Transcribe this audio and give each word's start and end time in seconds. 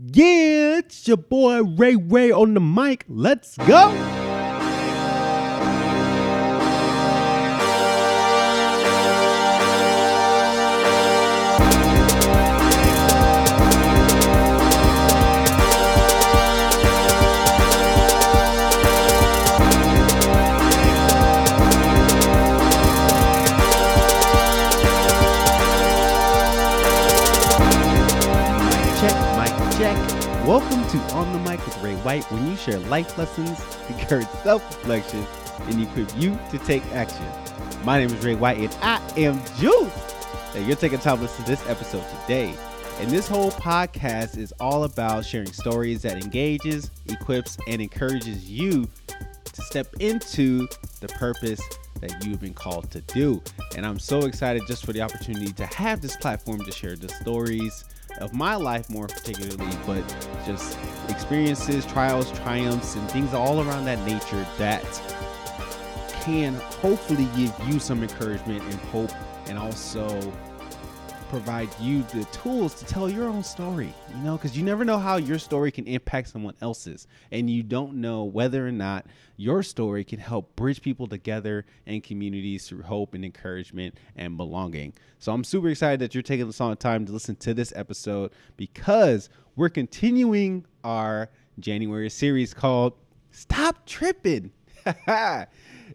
Yeah, 0.00 0.78
it's 0.78 1.08
your 1.08 1.16
boy 1.16 1.64
Ray 1.64 1.96
Ray 1.96 2.30
on 2.30 2.54
the 2.54 2.60
mic. 2.60 3.04
Let's 3.08 3.56
go. 3.56 4.17
Welcome 30.48 30.88
to 30.88 31.14
On 31.14 31.30
the 31.30 31.38
Mic 31.40 31.62
with 31.66 31.76
Ray 31.82 31.94
White, 31.96 32.24
when 32.32 32.46
you 32.46 32.56
share 32.56 32.78
life 32.78 33.18
lessons, 33.18 33.60
encourage 33.90 34.26
self-reflection, 34.42 35.26
and 35.66 35.82
equip 35.82 36.16
you 36.16 36.38
to 36.50 36.58
take 36.60 36.82
action. 36.86 37.26
My 37.84 37.98
name 37.98 38.08
is 38.08 38.24
Ray 38.24 38.34
White, 38.34 38.56
and 38.56 38.74
I 38.80 38.96
am 39.18 39.38
Juice. 39.58 39.92
And 40.54 40.66
you're 40.66 40.74
taking 40.74 41.00
time 41.00 41.16
to 41.16 41.24
listen 41.24 41.44
to 41.44 41.50
this 41.50 41.68
episode 41.68 42.02
today. 42.22 42.54
And 42.98 43.10
this 43.10 43.28
whole 43.28 43.50
podcast 43.50 44.38
is 44.38 44.54
all 44.58 44.84
about 44.84 45.26
sharing 45.26 45.52
stories 45.52 46.00
that 46.00 46.24
engages, 46.24 46.90
equips, 47.04 47.58
and 47.66 47.82
encourages 47.82 48.48
you 48.50 48.88
to 49.52 49.60
step 49.60 49.88
into 50.00 50.66
the 51.00 51.08
purpose 51.08 51.60
that 52.00 52.24
you've 52.24 52.40
been 52.40 52.54
called 52.54 52.90
to 52.92 53.02
do. 53.02 53.42
And 53.76 53.84
I'm 53.84 53.98
so 53.98 54.20
excited 54.20 54.62
just 54.66 54.86
for 54.86 54.94
the 54.94 55.02
opportunity 55.02 55.52
to 55.52 55.66
have 55.66 56.00
this 56.00 56.16
platform 56.16 56.64
to 56.64 56.72
share 56.72 56.96
the 56.96 57.10
stories 57.10 57.84
of 58.18 58.32
my 58.32 58.56
life, 58.56 58.88
more 58.90 59.06
particularly, 59.06 59.76
but 59.86 60.02
just 60.46 60.78
experiences, 61.08 61.86
trials, 61.86 62.30
triumphs, 62.40 62.96
and 62.96 63.10
things 63.10 63.34
all 63.34 63.60
around 63.60 63.84
that 63.84 64.04
nature 64.06 64.46
that 64.58 64.84
can 66.22 66.54
hopefully 66.54 67.28
give 67.36 67.54
you 67.66 67.78
some 67.78 68.02
encouragement 68.02 68.62
and 68.62 68.74
hope 68.74 69.12
and 69.46 69.58
also 69.58 70.08
provide 71.28 71.68
you 71.80 72.02
the 72.04 72.24
tools 72.26 72.74
to 72.74 72.84
tell 72.84 73.08
your 73.08 73.28
own 73.28 73.42
story, 73.42 73.92
you 74.14 74.22
know, 74.22 74.36
because 74.36 74.56
you 74.56 74.64
never 74.64 74.84
know 74.84 74.98
how 74.98 75.16
your 75.16 75.38
story 75.38 75.70
can 75.70 75.86
impact 75.86 76.28
someone 76.28 76.54
else's. 76.60 77.06
And 77.30 77.50
you 77.50 77.62
don't 77.62 77.94
know 77.94 78.24
whether 78.24 78.66
or 78.66 78.72
not 78.72 79.06
your 79.36 79.62
story 79.62 80.04
can 80.04 80.18
help 80.18 80.56
bridge 80.56 80.80
people 80.80 81.06
together 81.06 81.66
and 81.86 82.02
communities 82.02 82.68
through 82.68 82.82
hope 82.82 83.14
and 83.14 83.24
encouragement 83.24 83.96
and 84.16 84.36
belonging. 84.36 84.94
So 85.18 85.32
I'm 85.32 85.44
super 85.44 85.68
excited 85.68 86.00
that 86.00 86.14
you're 86.14 86.22
taking 86.22 86.46
this 86.46 86.60
on 86.60 86.76
time 86.76 87.06
to 87.06 87.12
listen 87.12 87.36
to 87.36 87.54
this 87.54 87.72
episode 87.76 88.32
because 88.56 89.28
we're 89.54 89.68
continuing 89.68 90.64
our 90.82 91.30
January 91.58 92.10
series 92.10 92.54
called 92.54 92.94
Stop 93.30 93.86
Tripping. 93.86 94.52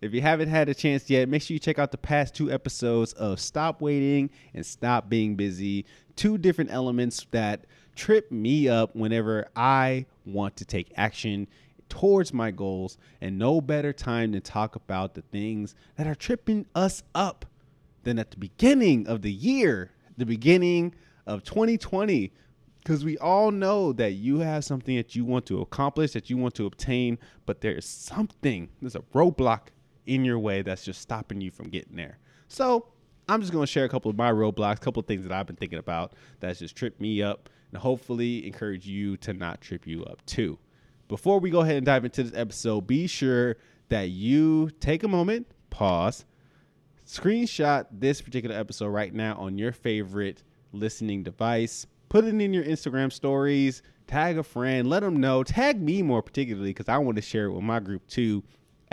If 0.02 0.14
you 0.14 0.22
haven't 0.22 0.50
had 0.50 0.70
a 0.70 0.74
chance 0.74 1.10
yet, 1.10 1.30
make 1.30 1.42
sure 1.42 1.54
you 1.54 1.60
check 1.60 1.80
out 1.80 1.92
the 1.92 1.98
past 1.98 2.34
two 2.34 2.52
episodes 2.52 3.14
of 3.14 3.40
Stop 3.40 3.82
Waiting 3.82 4.30
and 4.54 4.66
Stop 4.66 5.10
Being 5.10 5.36
Busy. 5.36 5.86
Two 6.16 6.38
different 6.38 6.72
elements 6.72 7.26
that 7.32 7.66
trip 7.96 8.32
me 8.32 8.68
up 8.68 8.96
whenever 8.96 9.48
I 9.56 10.06
want 10.26 10.56
to 10.58 10.66
take 10.66 10.92
action 10.96 11.48
towards 11.90 12.34
my 12.34 12.52
goals. 12.52 12.98
And 13.22 13.38
no 13.38 13.62
better 13.62 13.94
time 13.94 14.32
to 14.34 14.40
talk 14.40 14.76
about 14.76 15.14
the 15.14 15.22
things 15.22 15.76
that 15.96 16.08
are 16.08 16.16
tripping 16.16 16.66
us 16.74 17.04
up 17.14 17.46
than 18.04 18.20
at 18.20 18.32
the 18.32 18.38
beginning 18.38 19.08
of 19.08 19.22
the 19.22 19.32
year, 19.32 19.92
the 20.18 20.26
beginning 20.26 20.96
of 21.26 21.44
2020 21.44 22.34
because 22.84 23.06
we 23.06 23.18
all 23.20 23.50
know 23.50 23.94
that 23.94 24.12
you 24.12 24.40
have 24.40 24.66
something 24.66 24.98
that 24.98 25.16
you 25.16 25.24
want 25.24 25.46
to 25.46 25.62
accomplish, 25.62 26.12
that 26.12 26.30
you 26.30 26.36
want 26.36 26.54
to 26.56 26.66
obtain, 26.66 27.18
but 27.46 27.62
there's 27.62 27.86
something, 27.86 28.68
there's 28.82 28.96
a 28.96 29.04
roadblock 29.16 29.70
in 30.06 30.26
your 30.26 30.40
way 30.40 30.62
that's 30.62 30.84
just 30.84 31.02
stopping 31.02 31.42
you 31.42 31.52
from 31.52 31.70
getting 31.70 31.96
there. 31.96 32.20
So 32.48 32.88
I'm 33.28 33.42
just 33.42 33.54
going 33.54 33.64
to 33.64 33.72
share 33.72 33.86
a 33.86 33.90
couple 33.90 34.12
of 34.12 34.18
my 34.18 34.32
roadblocks, 34.32 34.78
a 34.78 34.80
couple 34.80 35.00
of 35.00 35.08
things 35.08 35.24
that 35.24 35.32
I've 35.32 35.48
been 35.48 35.56
thinking 35.56 35.80
about 35.80 36.14
that's 36.40 36.60
just 36.60 36.76
tripped 36.76 37.00
me 37.00 37.22
up, 37.22 37.50
and 37.72 37.82
hopefully 37.82 38.46
encourage 38.46 38.86
you 38.86 39.18
to 39.18 39.34
not 39.34 39.62
trip 39.62 39.88
you 39.88 40.04
up 40.06 40.26
too. 40.26 40.60
Before 41.08 41.40
we 41.40 41.50
go 41.50 41.62
ahead 41.62 41.78
and 41.78 41.86
dive 41.86 42.06
into 42.06 42.24
this 42.24 42.34
episode, 42.36 42.82
be 42.88 43.08
sure 43.08 43.58
that 43.90 44.10
you 44.10 44.70
take 44.80 45.04
a 45.04 45.08
moment, 45.08 45.48
pause, 45.70 46.26
screenshot 47.06 47.86
this 47.92 48.22
particular 48.22 48.56
episode 48.56 48.88
right 48.88 49.14
now 49.14 49.36
on 49.36 49.58
your 49.58 49.72
favorite 49.72 50.44
listening 50.72 51.24
device. 51.24 51.86
Put 52.10 52.26
it 52.26 52.40
in 52.40 52.54
your 52.54 52.64
Instagram 52.64 53.12
stories. 53.12 53.82
Tag 54.08 54.38
a 54.38 54.44
friend. 54.44 54.88
Let 54.90 55.02
them 55.02 55.18
know. 55.18 55.44
Tag 55.44 55.82
me 55.82 56.02
more 56.02 56.22
particularly 56.22 56.70
because 56.70 56.90
I 56.90 56.98
want 56.98 57.16
to 57.16 57.22
share 57.22 57.46
it 57.46 57.52
with 57.52 57.64
my 57.64 57.80
group 57.80 58.06
too 58.08 58.44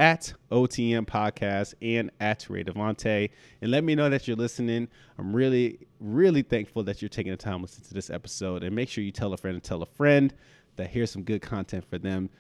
at 0.00 0.32
OTM 0.50 1.04
Podcast 1.04 1.74
and 1.82 2.10
at 2.20 2.48
Ray 2.48 2.64
Devante. 2.64 3.28
And 3.60 3.70
let 3.70 3.84
me 3.84 3.94
know 3.94 4.08
that 4.08 4.26
you're 4.26 4.36
listening. 4.36 4.88
I'm 5.18 5.36
really, 5.36 5.78
really 6.00 6.40
thankful 6.40 6.82
that 6.84 7.02
you're 7.02 7.10
taking 7.10 7.32
the 7.32 7.36
time 7.36 7.58
to 7.58 7.62
listen 7.64 7.84
to 7.84 7.92
this 7.92 8.08
episode. 8.08 8.62
And 8.62 8.74
make 8.74 8.88
sure 8.88 9.04
you 9.04 9.12
tell 9.12 9.34
a 9.34 9.36
friend 9.36 9.56
and 9.56 9.62
tell 9.62 9.82
a 9.82 9.86
friend 9.86 10.32
that 10.76 10.88
here's 10.88 11.10
some 11.10 11.22
good 11.22 11.42
content 11.42 11.84
for 11.84 11.98
them 11.98 12.30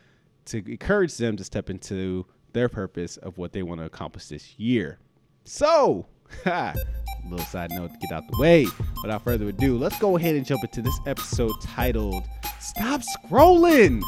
to 0.46 0.64
encourage 0.66 1.18
them 1.18 1.36
to 1.36 1.44
step 1.44 1.68
into 1.68 2.24
their 2.54 2.70
purpose 2.70 3.18
of 3.18 3.36
what 3.36 3.52
they 3.52 3.62
want 3.62 3.78
to 3.80 3.84
accomplish 3.84 4.28
this 4.28 4.58
year. 4.58 4.98
So, 5.44 6.06
little 6.46 7.46
side 7.46 7.72
note 7.72 7.92
to 7.92 7.98
get 7.98 8.10
out 8.10 8.22
the 8.30 8.40
way. 8.40 8.66
Without 9.02 9.22
further 9.22 9.48
ado, 9.48 9.76
let's 9.76 9.98
go 9.98 10.16
ahead 10.16 10.34
and 10.34 10.46
jump 10.46 10.64
into 10.64 10.80
this 10.80 10.98
episode 11.06 11.52
titled 11.60 12.24
Stop 12.58 13.02
Scrolling. 13.02 14.00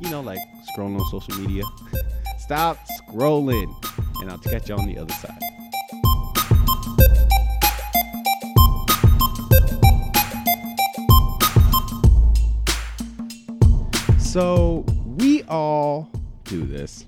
You 0.00 0.10
know, 0.10 0.20
like 0.20 0.38
scrolling 0.76 1.00
on 1.00 1.10
social 1.10 1.40
media. 1.40 1.64
Stop 2.48 2.78
scrolling. 3.02 3.70
And 4.22 4.30
I'll 4.30 4.38
catch 4.38 4.70
you 4.70 4.74
on 4.74 4.86
the 4.86 4.96
other 4.96 5.12
side. 5.12 5.38
So, 14.18 14.86
we 15.18 15.42
all 15.42 16.10
do 16.44 16.64
this. 16.64 17.04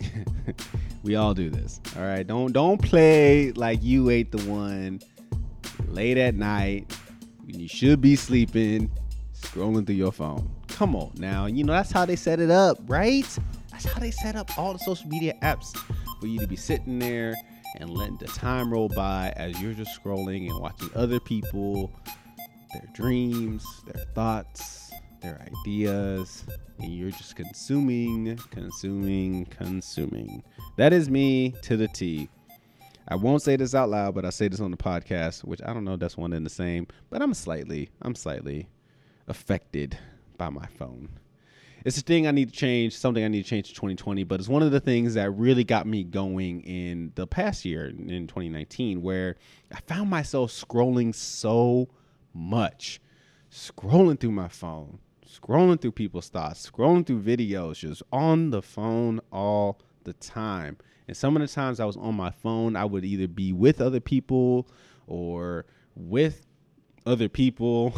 we 1.02 1.14
all 1.14 1.34
do 1.34 1.50
this. 1.50 1.78
All 1.94 2.02
right. 2.02 2.26
Don't 2.26 2.52
don't 2.52 2.80
play 2.80 3.52
like 3.52 3.82
you 3.82 4.08
ain't 4.08 4.32
the 4.32 4.42
one 4.50 5.00
late 5.88 6.16
at 6.16 6.34
night 6.34 6.90
when 7.44 7.60
you 7.60 7.68
should 7.68 8.00
be 8.00 8.16
sleeping, 8.16 8.90
scrolling 9.34 9.84
through 9.84 9.96
your 9.96 10.12
phone. 10.12 10.50
Come 10.68 10.96
on 10.96 11.12
now. 11.18 11.44
You 11.44 11.62
know 11.64 11.74
that's 11.74 11.92
how 11.92 12.06
they 12.06 12.16
set 12.16 12.40
it 12.40 12.50
up, 12.50 12.78
right? 12.86 13.28
That's 13.78 13.94
how 13.94 14.00
they 14.00 14.10
set 14.10 14.34
up 14.34 14.58
all 14.58 14.72
the 14.72 14.80
social 14.80 15.06
media 15.08 15.34
apps 15.40 15.76
for 16.18 16.26
you 16.26 16.40
to 16.40 16.48
be 16.48 16.56
sitting 16.56 16.98
there 16.98 17.36
and 17.76 17.88
letting 17.88 18.16
the 18.16 18.26
time 18.26 18.72
roll 18.72 18.88
by 18.88 19.32
as 19.36 19.62
you're 19.62 19.72
just 19.72 20.02
scrolling 20.02 20.50
and 20.50 20.58
watching 20.58 20.90
other 20.96 21.20
people, 21.20 21.92
their 22.72 22.88
dreams, 22.92 23.64
their 23.86 24.04
thoughts, 24.16 24.90
their 25.22 25.40
ideas, 25.46 26.42
and 26.80 26.92
you're 26.92 27.12
just 27.12 27.36
consuming, 27.36 28.36
consuming, 28.50 29.44
consuming. 29.44 30.42
That 30.76 30.92
is 30.92 31.08
me 31.08 31.54
to 31.62 31.76
the 31.76 31.86
T. 31.86 32.28
I 33.06 33.14
won't 33.14 33.42
say 33.42 33.54
this 33.54 33.76
out 33.76 33.90
loud, 33.90 34.12
but 34.12 34.24
I 34.24 34.30
say 34.30 34.48
this 34.48 34.58
on 34.58 34.72
the 34.72 34.76
podcast, 34.76 35.44
which 35.44 35.62
I 35.64 35.72
don't 35.72 35.84
know 35.84 35.94
that's 35.94 36.16
one 36.16 36.32
and 36.32 36.44
the 36.44 36.50
same, 36.50 36.88
but 37.10 37.22
I'm 37.22 37.32
slightly, 37.32 37.90
I'm 38.02 38.16
slightly 38.16 38.68
affected 39.28 39.96
by 40.36 40.48
my 40.50 40.66
phone. 40.66 41.17
It's 41.84 41.96
a 41.96 42.02
thing 42.02 42.26
I 42.26 42.32
need 42.32 42.48
to 42.50 42.54
change, 42.54 42.96
something 42.96 43.24
I 43.24 43.28
need 43.28 43.44
to 43.44 43.48
change 43.48 43.68
in 43.68 43.74
2020, 43.74 44.24
but 44.24 44.40
it's 44.40 44.48
one 44.48 44.62
of 44.62 44.72
the 44.72 44.80
things 44.80 45.14
that 45.14 45.30
really 45.30 45.64
got 45.64 45.86
me 45.86 46.02
going 46.02 46.62
in 46.62 47.12
the 47.14 47.26
past 47.26 47.64
year 47.64 47.86
in 47.86 48.26
2019, 48.26 49.00
where 49.00 49.36
I 49.72 49.80
found 49.80 50.10
myself 50.10 50.50
scrolling 50.50 51.14
so 51.14 51.88
much, 52.34 53.00
scrolling 53.50 54.18
through 54.18 54.32
my 54.32 54.48
phone, 54.48 54.98
scrolling 55.24 55.80
through 55.80 55.92
people's 55.92 56.28
thoughts, 56.28 56.68
scrolling 56.68 57.06
through 57.06 57.22
videos, 57.22 57.76
just 57.76 58.02
on 58.12 58.50
the 58.50 58.62
phone 58.62 59.20
all 59.32 59.80
the 60.02 60.14
time. 60.14 60.78
And 61.06 61.16
some 61.16 61.36
of 61.36 61.42
the 61.42 61.48
times 61.48 61.78
I 61.78 61.84
was 61.84 61.96
on 61.96 62.16
my 62.16 62.30
phone, 62.30 62.74
I 62.74 62.84
would 62.84 63.04
either 63.04 63.28
be 63.28 63.52
with 63.52 63.80
other 63.80 64.00
people 64.00 64.68
or 65.06 65.64
with 65.94 66.47
other 67.08 67.28
people 67.28 67.94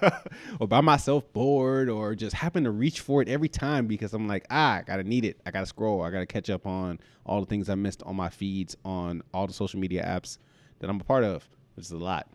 or 0.60 0.68
by 0.68 0.80
myself 0.80 1.30
bored 1.32 1.88
or 1.88 2.14
just 2.14 2.34
happen 2.34 2.64
to 2.64 2.70
reach 2.70 3.00
for 3.00 3.20
it 3.20 3.28
every 3.28 3.48
time 3.48 3.86
because 3.88 4.14
I'm 4.14 4.28
like, 4.28 4.46
ah, 4.48 4.76
I 4.76 4.82
gotta 4.82 5.02
need 5.02 5.24
it. 5.24 5.40
I 5.44 5.50
gotta 5.50 5.66
scroll. 5.66 6.02
I 6.02 6.10
gotta 6.10 6.26
catch 6.26 6.48
up 6.48 6.66
on 6.66 7.00
all 7.26 7.40
the 7.40 7.46
things 7.46 7.68
I 7.68 7.74
missed 7.74 8.02
on 8.04 8.14
my 8.14 8.28
feeds 8.28 8.76
on 8.84 9.22
all 9.34 9.48
the 9.48 9.52
social 9.52 9.80
media 9.80 10.04
apps 10.04 10.38
that 10.78 10.88
I'm 10.88 11.00
a 11.00 11.04
part 11.04 11.24
of, 11.24 11.46
which 11.74 11.86
is 11.86 11.92
a 11.92 11.98
lot. 11.98 12.28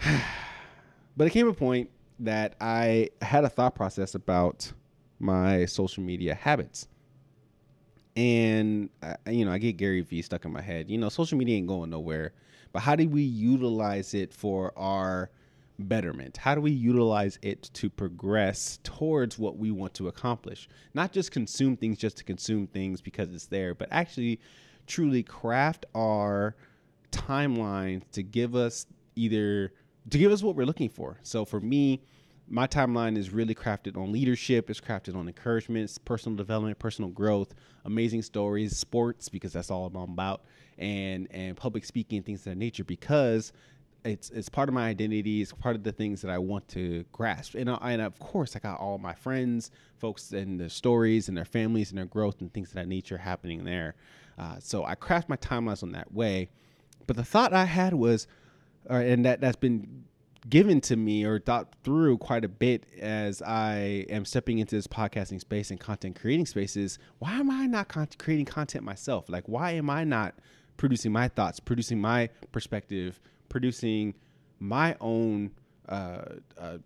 but 1.16 1.26
it 1.26 1.30
came 1.30 1.48
a 1.48 1.52
point 1.52 1.90
that 2.20 2.56
I 2.60 3.10
had 3.20 3.44
a 3.44 3.48
thought 3.48 3.74
process 3.74 4.14
about 4.14 4.72
my 5.18 5.66
social 5.66 6.02
media 6.02 6.34
habits. 6.34 6.88
And 8.16 8.88
I, 9.02 9.16
you 9.30 9.44
know, 9.44 9.52
I 9.52 9.58
get 9.58 9.76
Gary 9.76 10.00
Vee 10.00 10.22
stuck 10.22 10.44
in 10.44 10.52
my 10.52 10.62
head. 10.62 10.90
You 10.90 10.98
know, 10.98 11.08
social 11.08 11.38
media 11.38 11.56
ain't 11.56 11.68
going 11.68 11.90
nowhere, 11.90 12.32
but 12.72 12.80
how 12.80 12.96
do 12.96 13.08
we 13.08 13.22
utilize 13.22 14.14
it 14.14 14.32
for 14.32 14.72
our 14.76 15.30
betterment? 15.78 16.36
How 16.36 16.54
do 16.54 16.60
we 16.60 16.70
utilize 16.70 17.38
it 17.42 17.70
to 17.74 17.88
progress 17.88 18.78
towards 18.82 19.38
what 19.38 19.56
we 19.56 19.70
want 19.70 19.94
to 19.94 20.08
accomplish? 20.08 20.68
Not 20.94 21.12
just 21.12 21.30
consume 21.30 21.76
things 21.76 21.98
just 21.98 22.16
to 22.18 22.24
consume 22.24 22.66
things 22.66 23.00
because 23.00 23.32
it's 23.32 23.46
there, 23.46 23.74
but 23.74 23.88
actually 23.90 24.40
truly 24.86 25.22
craft 25.22 25.86
our 25.94 26.56
timeline 27.12 28.02
to 28.12 28.22
give 28.22 28.54
us 28.54 28.86
either 29.16 29.72
to 30.10 30.18
give 30.18 30.32
us 30.32 30.42
what 30.42 30.56
we're 30.56 30.66
looking 30.66 30.88
for. 30.88 31.18
So 31.22 31.44
for 31.44 31.60
me, 31.60 32.02
my 32.48 32.66
timeline 32.66 33.18
is 33.18 33.30
really 33.30 33.54
crafted 33.54 33.96
on 33.96 34.10
leadership, 34.10 34.70
it's 34.70 34.80
crafted 34.80 35.14
on 35.14 35.28
encouragements, 35.28 35.98
personal 35.98 36.36
development, 36.36 36.78
personal 36.78 37.10
growth, 37.10 37.54
amazing 37.84 38.22
stories, 38.22 38.76
sports 38.76 39.28
because 39.28 39.52
that's 39.52 39.70
all 39.70 39.86
I'm 39.86 39.96
about, 39.96 40.44
and 40.78 41.28
and 41.30 41.56
public 41.56 41.84
speaking 41.84 42.18
and 42.18 42.26
things 42.26 42.40
of 42.40 42.44
that 42.46 42.56
nature 42.56 42.84
because 42.84 43.52
it's 44.04 44.30
it's 44.30 44.48
part 44.48 44.68
of 44.68 44.74
my 44.74 44.88
identity. 44.88 45.42
It's 45.42 45.52
part 45.52 45.76
of 45.76 45.82
the 45.82 45.92
things 45.92 46.22
that 46.22 46.30
I 46.30 46.38
want 46.38 46.68
to 46.68 47.04
grasp. 47.12 47.54
And, 47.54 47.70
I, 47.70 47.92
and 47.92 48.02
of 48.02 48.18
course, 48.18 48.56
I 48.56 48.60
got 48.60 48.80
all 48.80 48.98
my 48.98 49.14
friends, 49.14 49.70
folks, 49.98 50.32
and 50.32 50.58
their 50.58 50.68
stories 50.68 51.28
and 51.28 51.36
their 51.36 51.44
families 51.44 51.90
and 51.90 51.98
their 51.98 52.06
growth 52.06 52.40
and 52.40 52.52
things 52.52 52.68
of 52.68 52.74
that 52.74 52.88
nature 52.88 53.18
happening 53.18 53.64
there. 53.64 53.94
Uh, 54.38 54.56
so 54.60 54.84
I 54.84 54.94
craft 54.94 55.28
my 55.28 55.36
timelines 55.36 55.82
on 55.82 55.92
that 55.92 56.12
way. 56.12 56.50
But 57.06 57.16
the 57.16 57.24
thought 57.24 57.52
I 57.52 57.64
had 57.64 57.94
was, 57.94 58.26
uh, 58.88 58.94
and 58.94 59.24
that 59.24 59.40
that's 59.40 59.56
been 59.56 60.04
given 60.48 60.80
to 60.80 60.96
me 60.96 61.24
or 61.24 61.40
thought 61.40 61.74
through 61.82 62.18
quite 62.18 62.44
a 62.44 62.48
bit 62.48 62.86
as 63.00 63.42
I 63.42 64.06
am 64.08 64.24
stepping 64.24 64.58
into 64.58 64.76
this 64.76 64.86
podcasting 64.86 65.40
space 65.40 65.70
and 65.70 65.80
content 65.80 66.18
creating 66.18 66.46
spaces. 66.46 66.98
Why 67.18 67.32
am 67.32 67.50
I 67.50 67.66
not 67.66 67.88
con- 67.88 68.08
creating 68.18 68.46
content 68.46 68.84
myself? 68.84 69.28
Like, 69.28 69.44
why 69.46 69.72
am 69.72 69.90
I 69.90 70.04
not 70.04 70.34
producing 70.78 71.12
my 71.12 71.28
thoughts, 71.28 71.60
producing 71.60 72.00
my 72.00 72.30
perspective, 72.50 73.20
producing 73.50 74.14
my 74.58 74.96
own 75.00 75.50
uh, 75.88 76.22
uh, 76.58 76.78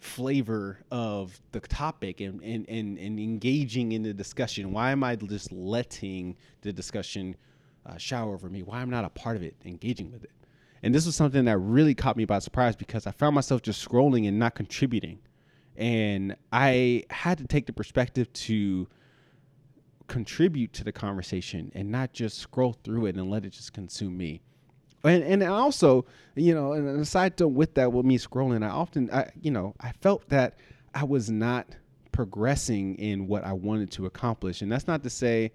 flavor 0.00 0.78
of 0.90 1.38
the 1.52 1.60
topic 1.60 2.20
and, 2.20 2.40
and, 2.42 2.66
and, 2.68 2.98
and, 2.98 3.20
engaging 3.20 3.92
in 3.92 4.02
the 4.02 4.14
discussion? 4.14 4.72
Why 4.72 4.92
am 4.92 5.04
I 5.04 5.16
just 5.16 5.52
letting 5.52 6.36
the 6.62 6.72
discussion 6.72 7.36
uh, 7.84 7.98
shower 7.98 8.32
over 8.32 8.48
me? 8.48 8.62
Why 8.62 8.80
am 8.80 8.88
I 8.88 8.92
not 8.92 9.04
a 9.04 9.10
part 9.10 9.36
of 9.36 9.42
it, 9.42 9.56
engaging 9.64 10.10
with 10.10 10.24
it? 10.24 10.30
And 10.82 10.94
this 10.94 11.06
was 11.06 11.16
something 11.16 11.44
that 11.46 11.58
really 11.58 11.94
caught 11.94 12.16
me 12.16 12.24
by 12.24 12.38
surprise 12.38 12.76
because 12.76 13.06
I 13.06 13.10
found 13.10 13.34
myself 13.34 13.62
just 13.62 13.86
scrolling 13.86 14.28
and 14.28 14.38
not 14.38 14.54
contributing. 14.54 15.18
And 15.76 16.36
I 16.52 17.04
had 17.10 17.38
to 17.38 17.46
take 17.46 17.66
the 17.66 17.72
perspective 17.72 18.32
to 18.32 18.88
contribute 20.08 20.72
to 20.72 20.84
the 20.84 20.92
conversation 20.92 21.70
and 21.74 21.90
not 21.90 22.12
just 22.12 22.38
scroll 22.38 22.72
through 22.82 23.06
it 23.06 23.16
and 23.16 23.30
let 23.30 23.44
it 23.44 23.50
just 23.50 23.72
consume 23.72 24.16
me. 24.16 24.40
And 25.04 25.22
and 25.22 25.42
also 25.44 26.06
you 26.34 26.54
know 26.54 26.72
and 26.72 27.00
aside 27.00 27.38
note 27.38 27.48
with 27.48 27.74
that 27.74 27.92
with 27.92 28.04
me 28.04 28.18
scrolling 28.18 28.64
i 28.64 28.68
often 28.68 29.08
i 29.12 29.30
you 29.40 29.52
know 29.52 29.74
i 29.78 29.92
felt 29.92 30.28
that 30.30 30.56
i 30.92 31.04
was 31.04 31.30
not 31.30 31.68
progressing 32.10 32.96
in 32.96 33.28
what 33.28 33.44
i 33.44 33.52
wanted 33.52 33.92
to 33.92 34.06
accomplish. 34.06 34.60
And 34.60 34.72
that's 34.72 34.88
not 34.88 35.04
to 35.04 35.10
say 35.10 35.52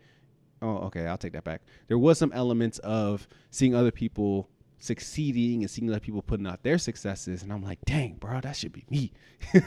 oh 0.62 0.78
okay 0.86 1.08
i'll 1.08 1.18
take 1.18 1.34
that 1.34 1.44
back. 1.44 1.62
There 1.88 1.98
was 1.98 2.18
some 2.18 2.32
elements 2.32 2.80
of 2.80 3.28
seeing 3.52 3.76
other 3.76 3.92
people 3.92 4.50
succeeding 4.84 5.62
and 5.62 5.72
seeing 5.72 5.90
other 5.90 6.00
people 6.00 6.22
putting 6.22 6.46
out 6.46 6.62
their 6.64 6.78
successes 6.78 7.42
and 7.42 7.54
i'm 7.54 7.64
like 7.64 7.80
dang 7.86 8.14
bro 8.16 8.42
that 8.42 8.56
should 8.56 8.74
be 8.74 8.86
me 8.90 9.12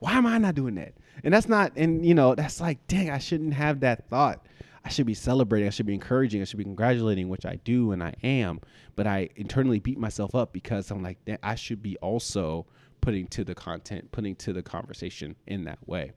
why 0.00 0.12
am 0.12 0.26
i 0.26 0.36
not 0.36 0.54
doing 0.54 0.74
that 0.74 0.92
and 1.24 1.32
that's 1.32 1.48
not 1.48 1.72
and 1.76 2.04
you 2.04 2.14
know 2.14 2.34
that's 2.34 2.60
like 2.60 2.86
dang 2.86 3.10
i 3.10 3.18
shouldn't 3.18 3.54
have 3.54 3.80
that 3.80 4.08
thought 4.08 4.46
I 4.82 4.88
should 4.88 5.04
be 5.04 5.12
celebrating, 5.12 5.66
I 5.66 5.70
should 5.70 5.84
be 5.84 5.92
encouraging, 5.92 6.40
I 6.40 6.44
should 6.44 6.56
be 6.56 6.64
congratulating, 6.64 7.28
which 7.28 7.44
I 7.44 7.56
do 7.64 7.92
and 7.92 8.02
I 8.02 8.14
am. 8.22 8.60
But 8.96 9.06
I 9.06 9.28
internally 9.36 9.78
beat 9.78 9.98
myself 9.98 10.34
up 10.34 10.54
because 10.54 10.90
I'm 10.90 11.02
like, 11.02 11.18
I 11.42 11.54
should 11.54 11.82
be 11.82 11.98
also 11.98 12.66
putting 13.02 13.26
to 13.28 13.44
the 13.44 13.54
content, 13.54 14.10
putting 14.10 14.36
to 14.36 14.54
the 14.54 14.62
conversation 14.62 15.36
in 15.46 15.64
that 15.64 15.86
way. 15.86 16.12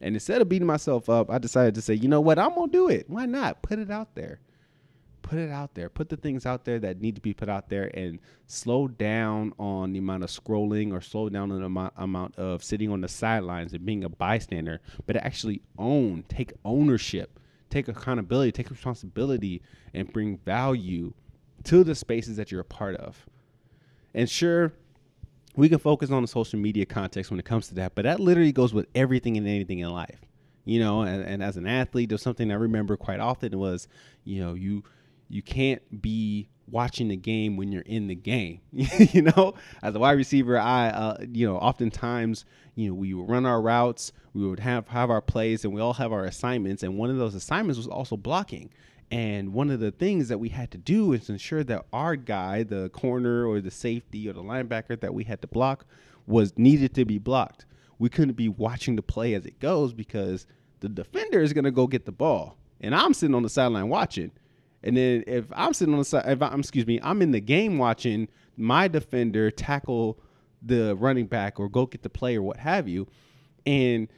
And 0.00 0.14
instead 0.14 0.40
of 0.40 0.48
beating 0.48 0.66
myself 0.66 1.08
up, 1.08 1.30
I 1.30 1.38
decided 1.38 1.74
to 1.76 1.82
say, 1.82 1.94
you 1.94 2.08
know 2.08 2.20
what, 2.20 2.38
I'm 2.38 2.54
gonna 2.54 2.70
do 2.70 2.88
it. 2.88 3.08
Why 3.08 3.26
not? 3.26 3.62
Put 3.62 3.78
it 3.78 3.90
out 3.90 4.14
there. 4.14 4.40
Put 5.24 5.38
it 5.38 5.50
out 5.50 5.74
there. 5.74 5.88
Put 5.88 6.08
the 6.10 6.16
things 6.16 6.46
out 6.46 6.64
there 6.64 6.78
that 6.78 7.00
need 7.00 7.16
to 7.16 7.20
be 7.20 7.34
put 7.34 7.48
out 7.48 7.68
there 7.68 7.90
and 7.94 8.20
slow 8.46 8.86
down 8.86 9.52
on 9.58 9.92
the 9.92 9.98
amount 9.98 10.22
of 10.22 10.30
scrolling 10.30 10.92
or 10.92 11.00
slow 11.00 11.28
down 11.28 11.50
on 11.50 11.60
the 11.60 11.90
amount, 11.96 12.38
of 12.38 12.62
sitting 12.62 12.90
on 12.90 13.00
the 13.00 13.08
sidelines 13.08 13.72
and 13.72 13.84
being 13.84 14.04
a 14.04 14.08
bystander, 14.08 14.80
but 15.06 15.16
actually 15.16 15.62
own, 15.78 16.24
take 16.28 16.52
ownership 16.64 17.40
take 17.74 17.88
accountability, 17.88 18.52
take 18.52 18.70
responsibility, 18.70 19.60
and 19.92 20.12
bring 20.12 20.38
value 20.38 21.12
to 21.64 21.82
the 21.82 21.94
spaces 21.94 22.36
that 22.36 22.52
you're 22.52 22.60
a 22.60 22.64
part 22.64 22.94
of. 22.96 23.26
And 24.14 24.30
sure, 24.30 24.72
we 25.56 25.68
can 25.68 25.78
focus 25.78 26.10
on 26.10 26.22
the 26.22 26.28
social 26.28 26.58
media 26.58 26.86
context 26.86 27.30
when 27.30 27.40
it 27.40 27.44
comes 27.44 27.68
to 27.68 27.74
that, 27.74 27.94
but 27.94 28.04
that 28.04 28.20
literally 28.20 28.52
goes 28.52 28.72
with 28.72 28.86
everything 28.94 29.36
and 29.36 29.46
anything 29.46 29.80
in 29.80 29.90
life. 29.90 30.20
You 30.64 30.80
know, 30.80 31.02
and, 31.02 31.22
and 31.22 31.42
as 31.42 31.56
an 31.58 31.66
athlete, 31.66 32.08
there's 32.08 32.22
something 32.22 32.50
I 32.50 32.54
remember 32.54 32.96
quite 32.96 33.20
often 33.20 33.58
was, 33.58 33.86
you 34.24 34.40
know, 34.40 34.54
you 34.54 34.82
you 35.34 35.42
can't 35.42 36.00
be 36.00 36.48
watching 36.68 37.08
the 37.08 37.16
game 37.16 37.56
when 37.56 37.72
you're 37.72 37.82
in 37.82 38.06
the 38.06 38.14
game. 38.14 38.60
you 38.70 39.22
know, 39.22 39.54
as 39.82 39.92
a 39.92 39.98
wide 39.98 40.12
receiver, 40.12 40.56
I, 40.56 40.90
uh, 40.90 41.16
you 41.28 41.44
know, 41.44 41.56
oftentimes, 41.56 42.44
you 42.76 42.86
know, 42.86 42.94
we 42.94 43.14
would 43.14 43.28
run 43.28 43.44
our 43.44 43.60
routes, 43.60 44.12
we 44.32 44.46
would 44.46 44.60
have 44.60 44.86
have 44.86 45.10
our 45.10 45.20
plays, 45.20 45.64
and 45.64 45.74
we 45.74 45.80
all 45.80 45.94
have 45.94 46.12
our 46.12 46.24
assignments. 46.24 46.84
And 46.84 46.96
one 46.96 47.10
of 47.10 47.16
those 47.16 47.34
assignments 47.34 47.78
was 47.78 47.88
also 47.88 48.16
blocking. 48.16 48.70
And 49.10 49.52
one 49.52 49.70
of 49.70 49.80
the 49.80 49.90
things 49.90 50.28
that 50.28 50.38
we 50.38 50.50
had 50.50 50.70
to 50.70 50.78
do 50.78 51.12
is 51.12 51.28
ensure 51.28 51.64
that 51.64 51.84
our 51.92 52.14
guy, 52.14 52.62
the 52.62 52.88
corner 52.90 53.44
or 53.44 53.60
the 53.60 53.72
safety 53.72 54.28
or 54.28 54.34
the 54.34 54.42
linebacker 54.42 55.00
that 55.00 55.14
we 55.14 55.24
had 55.24 55.42
to 55.42 55.48
block, 55.48 55.84
was 56.28 56.56
needed 56.56 56.94
to 56.94 57.04
be 57.04 57.18
blocked. 57.18 57.66
We 57.98 58.08
couldn't 58.08 58.34
be 58.34 58.48
watching 58.48 58.94
the 58.94 59.02
play 59.02 59.34
as 59.34 59.46
it 59.46 59.58
goes 59.58 59.92
because 59.92 60.46
the 60.78 60.88
defender 60.88 61.40
is 61.40 61.52
going 61.52 61.64
to 61.64 61.72
go 61.72 61.88
get 61.88 62.06
the 62.06 62.12
ball, 62.12 62.56
and 62.80 62.94
I'm 62.94 63.14
sitting 63.14 63.34
on 63.34 63.42
the 63.42 63.48
sideline 63.48 63.88
watching 63.88 64.30
and 64.84 64.96
then 64.96 65.24
if 65.26 65.46
I'm 65.52 65.72
sitting 65.72 65.94
on 65.94 65.98
the 65.98 66.04
side, 66.04 66.24
if 66.26 66.42
I'm 66.42 66.60
excuse 66.60 66.86
me, 66.86 67.00
I'm 67.02 67.22
in 67.22 67.32
the 67.32 67.40
game 67.40 67.78
watching 67.78 68.28
my 68.56 68.86
defender 68.86 69.50
tackle 69.50 70.20
the 70.62 70.94
running 70.94 71.26
back 71.26 71.58
or 71.58 71.68
go 71.68 71.86
get 71.86 72.02
the 72.02 72.10
play 72.10 72.36
or 72.36 72.42
what 72.42 72.58
have 72.58 72.86
you, 72.86 73.08
and 73.64 74.08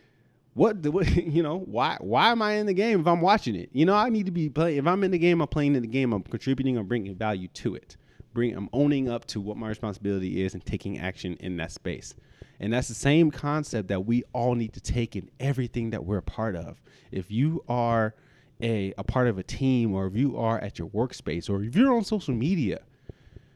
what, 0.55 0.83
the, 0.83 0.91
what 0.93 1.09
you 1.17 1.43
know 1.43 1.61
why 1.61 1.97
why 2.01 2.31
am 2.33 2.43
I 2.43 2.55
in 2.55 2.67
the 2.67 2.75
game 2.75 3.01
if 3.01 3.07
I'm 3.07 3.21
watching 3.21 3.55
it? 3.55 3.71
You 3.73 3.87
know 3.87 3.95
I 3.95 4.09
need 4.09 4.27
to 4.27 4.33
be 4.33 4.51
playing. 4.51 4.79
If 4.79 4.87
I'm 4.87 5.05
in 5.05 5.13
the 5.13 5.19
game, 5.19 5.41
I'm 5.41 5.49
playing 5.49 5.77
in 5.77 5.83
the 5.83 5.89
game. 5.89 6.13
I'm 6.13 6.23
contributing. 6.23 6.77
I'm 6.77 6.87
bringing 6.87 7.15
value 7.15 7.49
to 7.49 7.77
it. 7.77 7.97
Bring 8.35 8.55
I'm 8.57 8.69
owning 8.73 9.09
up 9.09 9.25
to 9.27 9.41
what 9.41 9.57
my 9.57 9.69
responsibility 9.69 10.43
is 10.43 10.53
and 10.53 10.67
taking 10.67 10.99
action 10.99 11.37
in 11.39 11.57
that 11.59 11.71
space. 11.71 12.15
And 12.59 12.73
that's 12.73 12.89
the 12.89 12.95
same 12.95 13.31
concept 13.31 13.89
that 13.89 14.07
we 14.07 14.25
all 14.33 14.55
need 14.55 14.73
to 14.73 14.81
take 14.81 15.15
in 15.15 15.31
everything 15.39 15.91
that 15.91 16.05
we're 16.05 16.19
a 16.19 16.23
part 16.23 16.57
of. 16.57 16.83
If 17.13 17.31
you 17.31 17.63
are 17.69 18.15
a, 18.61 18.95
a 18.97 19.05
part 19.05 19.29
of 19.29 19.39
a 19.39 19.43
team 19.43 19.95
or 19.95 20.07
if 20.07 20.17
you 20.17 20.37
are 20.39 20.59
at 20.59 20.79
your 20.79 20.89
workspace 20.89 21.51
or 21.51 21.63
if 21.63 21.77
you're 21.77 21.95
on 21.95 22.05
social 22.05 22.35
media, 22.35 22.81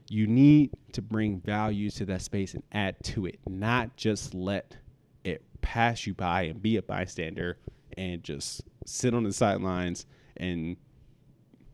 you 0.08 0.26
need 0.26 0.70
to 0.92 1.02
bring 1.02 1.40
value 1.40 1.90
to 1.90 2.04
that 2.04 2.22
space 2.22 2.54
and 2.54 2.62
add 2.72 3.02
to 3.04 3.26
it, 3.26 3.38
not 3.46 3.96
just 3.96 4.34
let 4.34 4.76
it 5.24 5.42
pass 5.62 6.06
you 6.06 6.14
by 6.14 6.42
and 6.42 6.60
be 6.60 6.76
a 6.76 6.82
bystander 6.82 7.56
and 7.96 8.22
just 8.22 8.62
sit 8.84 9.14
on 9.14 9.24
the 9.24 9.32
sidelines 9.32 10.06
and 10.36 10.76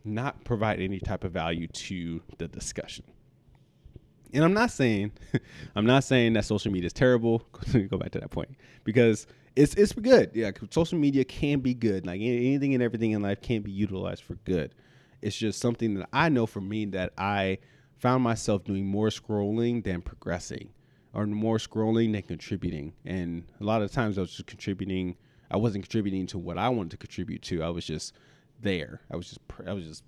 not 0.04 0.45
provide 0.45 0.80
any 0.80 1.00
type 1.00 1.25
of 1.25 1.33
value 1.33 1.66
to 1.68 2.23
the 2.38 2.47
discussion. 2.49 3.04
And 4.33 4.45
I'm 4.45 4.52
not 4.52 4.71
saying 4.71 5.12
I'm 5.76 5.87
not 5.87 6.04
saying 6.04 6.35
that 6.35 6.45
social 6.45 6.71
media 6.71 6.87
is 6.87 6.92
terrible. 6.92 7.38
Go 7.73 7.97
back 7.97 8.12
to 8.12 8.21
that 8.21 8.30
point 8.30 8.50
because 8.85 9.26
it's 9.56 9.75
it's 9.75 9.92
good. 9.92 10.30
Yeah, 10.34 10.50
social 10.70 10.98
media 10.98 11.25
can 11.25 11.60
be 11.60 11.75
good. 11.75 12.06
Like 12.06 12.20
anything 12.20 12.75
and 12.75 12.82
everything 12.82 13.12
in 13.12 13.22
life 13.22 13.40
can 13.40 13.62
be 13.62 13.72
utilized 13.72 14.22
for 14.22 14.34
good. 14.44 14.75
It's 15.22 15.36
just 15.36 15.58
something 15.60 15.94
that 15.94 16.08
I 16.12 16.28
know 16.28 16.46
for 16.46 16.60
me 16.60 16.84
that 16.86 17.12
I 17.16 17.58
found 17.96 18.22
myself 18.22 18.64
doing 18.64 18.86
more 18.86 19.08
scrolling 19.08 19.82
than 19.82 20.02
progressing, 20.02 20.68
or 21.14 21.26
more 21.26 21.56
scrolling 21.56 22.12
than 22.12 22.22
contributing. 22.22 22.92
And 23.06 23.44
a 23.58 23.64
lot 23.64 23.80
of 23.80 23.90
times 23.90 24.18
I 24.18 24.20
was 24.20 24.30
just 24.30 24.46
contributing. 24.46 25.16
I 25.50 25.56
wasn't 25.56 25.84
contributing 25.84 26.26
to 26.28 26.38
what 26.38 26.58
I 26.58 26.68
wanted 26.68 26.90
to 26.90 26.96
contribute 26.98 27.40
to. 27.42 27.62
I 27.62 27.70
was 27.70 27.86
just 27.86 28.12
there. 28.60 29.00
I 29.10 29.16
was 29.16 29.28
just 29.28 29.40
I 29.66 29.72
was 29.72 29.86
just 29.86 30.04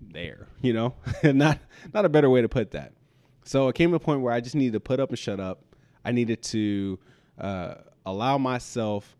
there. 0.00 0.46
You 0.62 0.72
know, 0.72 0.94
not 1.24 1.58
not 1.92 2.04
a 2.04 2.08
better 2.08 2.30
way 2.30 2.42
to 2.42 2.48
put 2.48 2.70
that. 2.70 2.92
So 3.44 3.68
it 3.68 3.74
came 3.74 3.90
to 3.90 3.96
a 3.96 4.00
point 4.00 4.20
where 4.20 4.32
I 4.32 4.40
just 4.40 4.54
needed 4.54 4.74
to 4.74 4.80
put 4.80 5.00
up 5.00 5.10
and 5.10 5.18
shut 5.18 5.40
up. 5.40 5.64
I 6.04 6.12
needed 6.12 6.42
to 6.44 6.98
uh, 7.38 7.74
allow 8.06 8.38
myself 8.38 9.16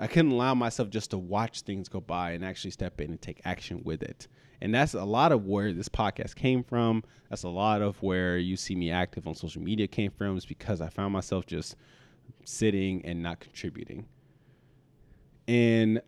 I 0.00 0.06
couldn't 0.06 0.30
allow 0.30 0.54
myself 0.54 0.90
just 0.90 1.10
to 1.10 1.18
watch 1.18 1.62
things 1.62 1.88
go 1.88 2.00
by 2.00 2.32
and 2.32 2.44
actually 2.44 2.70
step 2.70 3.00
in 3.00 3.10
and 3.10 3.20
take 3.20 3.40
action 3.44 3.82
with 3.84 4.02
it. 4.02 4.28
And 4.60 4.74
that's 4.74 4.94
a 4.94 5.04
lot 5.04 5.32
of 5.32 5.46
where 5.46 5.72
this 5.72 5.88
podcast 5.88 6.34
came 6.34 6.62
from. 6.62 7.02
That's 7.30 7.42
a 7.42 7.48
lot 7.48 7.82
of 7.82 8.00
where 8.02 8.38
you 8.38 8.56
see 8.56 8.74
me 8.74 8.90
active 8.90 9.26
on 9.26 9.34
social 9.34 9.62
media 9.62 9.86
came 9.86 10.10
from 10.10 10.36
is 10.36 10.46
because 10.46 10.80
I 10.80 10.88
found 10.88 11.12
myself 11.12 11.46
just 11.46 11.76
sitting 12.44 13.04
and 13.04 13.22
not 13.22 13.40
contributing. 13.40 14.06
And 15.46 16.00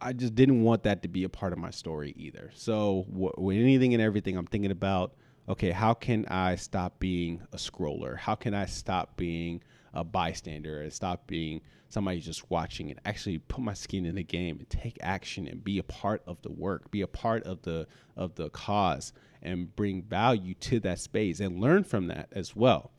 I 0.00 0.12
just 0.12 0.34
didn't 0.34 0.62
want 0.62 0.82
that 0.82 1.02
to 1.02 1.08
be 1.08 1.24
a 1.24 1.28
part 1.28 1.52
of 1.52 1.58
my 1.58 1.70
story 1.70 2.14
either. 2.16 2.50
So, 2.54 3.06
with 3.08 3.56
anything 3.56 3.94
and 3.94 4.02
everything 4.02 4.36
I'm 4.36 4.46
thinking 4.46 4.70
about 4.70 5.14
okay, 5.46 5.70
how 5.70 5.92
can 5.92 6.24
I 6.26 6.56
stop 6.56 6.98
being 6.98 7.42
a 7.52 7.56
scroller? 7.56 8.16
How 8.16 8.34
can 8.34 8.54
I 8.54 8.64
stop 8.64 9.14
being 9.16 9.62
a 9.94 10.04
bystander 10.04 10.82
and 10.82 10.92
stop 10.92 11.26
being 11.26 11.60
somebody 11.88 12.20
just 12.20 12.50
watching 12.50 12.90
and 12.90 13.00
actually 13.04 13.38
put 13.38 13.60
my 13.60 13.72
skin 13.72 14.04
in 14.04 14.16
the 14.16 14.22
game 14.22 14.58
and 14.58 14.68
take 14.68 14.98
action 15.00 15.46
and 15.46 15.64
be 15.64 15.78
a 15.78 15.82
part 15.84 16.22
of 16.26 16.42
the 16.42 16.50
work, 16.50 16.90
be 16.90 17.00
a 17.00 17.06
part 17.06 17.42
of 17.44 17.62
the 17.62 17.86
of 18.16 18.34
the 18.34 18.50
cause 18.50 19.12
and 19.42 19.74
bring 19.76 20.02
value 20.02 20.54
to 20.54 20.80
that 20.80 20.98
space 20.98 21.40
and 21.40 21.60
learn 21.60 21.84
from 21.84 22.08
that 22.08 22.28
as 22.32 22.54
well. 22.56 22.90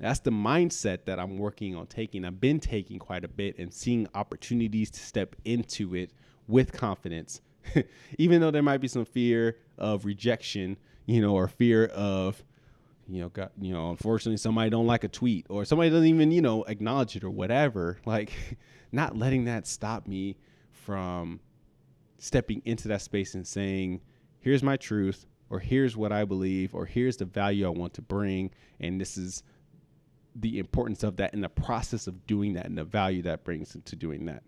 That's 0.00 0.20
the 0.20 0.30
mindset 0.30 1.04
that 1.04 1.20
I'm 1.20 1.38
working 1.38 1.76
on 1.76 1.86
taking. 1.86 2.24
I've 2.24 2.40
been 2.40 2.58
taking 2.58 2.98
quite 2.98 3.24
a 3.24 3.28
bit 3.28 3.58
and 3.58 3.72
seeing 3.72 4.08
opportunities 4.14 4.90
to 4.90 5.00
step 5.00 5.36
into 5.44 5.94
it 5.94 6.10
with 6.48 6.72
confidence. 6.72 7.40
Even 8.18 8.40
though 8.40 8.50
there 8.50 8.62
might 8.62 8.80
be 8.80 8.88
some 8.88 9.04
fear 9.04 9.58
of 9.78 10.04
rejection, 10.04 10.76
you 11.06 11.20
know, 11.20 11.34
or 11.34 11.46
fear 11.46 11.86
of 11.86 12.42
you 13.08 13.20
know, 13.20 13.28
got 13.28 13.52
you 13.60 13.72
know, 13.72 13.90
unfortunately 13.90 14.36
somebody 14.36 14.70
don't 14.70 14.86
like 14.86 15.04
a 15.04 15.08
tweet 15.08 15.46
or 15.48 15.64
somebody 15.64 15.90
doesn't 15.90 16.06
even, 16.06 16.30
you 16.30 16.40
know, 16.42 16.64
acknowledge 16.64 17.16
it 17.16 17.24
or 17.24 17.30
whatever. 17.30 17.98
Like 18.06 18.32
not 18.92 19.16
letting 19.16 19.46
that 19.46 19.66
stop 19.66 20.06
me 20.06 20.36
from 20.70 21.40
stepping 22.18 22.60
into 22.64 22.88
that 22.88 23.00
space 23.00 23.34
and 23.34 23.46
saying, 23.46 24.00
here's 24.40 24.62
my 24.62 24.76
truth 24.76 25.26
or 25.48 25.58
here's 25.58 25.96
what 25.96 26.12
I 26.12 26.24
believe 26.24 26.74
or 26.74 26.84
here's 26.84 27.16
the 27.16 27.24
value 27.24 27.66
I 27.66 27.70
want 27.70 27.94
to 27.94 28.02
bring 28.02 28.50
and 28.80 29.00
this 29.00 29.16
is 29.16 29.42
the 30.34 30.58
importance 30.58 31.02
of 31.02 31.16
that 31.16 31.34
in 31.34 31.40
the 31.40 31.48
process 31.48 32.06
of 32.06 32.26
doing 32.26 32.54
that 32.54 32.66
and 32.66 32.76
the 32.76 32.84
value 32.84 33.22
that 33.22 33.44
brings 33.44 33.74
into 33.74 33.96
doing 33.96 34.26
that. 34.26 34.42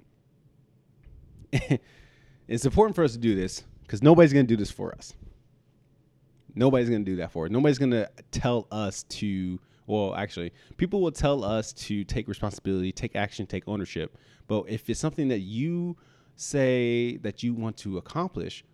it's 2.48 2.64
important 2.64 2.96
for 2.96 3.04
us 3.04 3.12
to 3.12 3.18
do 3.18 3.34
this 3.34 3.64
because 3.82 4.02
nobody's 4.02 4.32
going 4.32 4.46
to 4.46 4.52
do 4.52 4.56
this 4.56 4.70
for 4.70 4.94
us. 4.94 5.14
Nobody's 6.54 6.88
going 6.88 7.04
to 7.04 7.10
do 7.10 7.16
that 7.16 7.32
for 7.32 7.46
us. 7.46 7.50
Nobody's 7.50 7.78
going 7.78 7.90
to 7.90 8.08
tell 8.30 8.66
us 8.70 9.02
to, 9.04 9.58
well, 9.86 10.14
actually, 10.14 10.52
people 10.76 11.00
will 11.00 11.12
tell 11.12 11.44
us 11.44 11.72
to 11.72 12.04
take 12.04 12.28
responsibility, 12.28 12.92
take 12.92 13.16
action, 13.16 13.46
take 13.46 13.64
ownership. 13.66 14.16
But 14.46 14.64
if 14.68 14.88
it's 14.88 15.00
something 15.00 15.28
that 15.28 15.40
you 15.40 15.96
say 16.36 17.16
that 17.18 17.42
you 17.42 17.54
want 17.54 17.76
to 17.78 17.98
accomplish, 17.98 18.64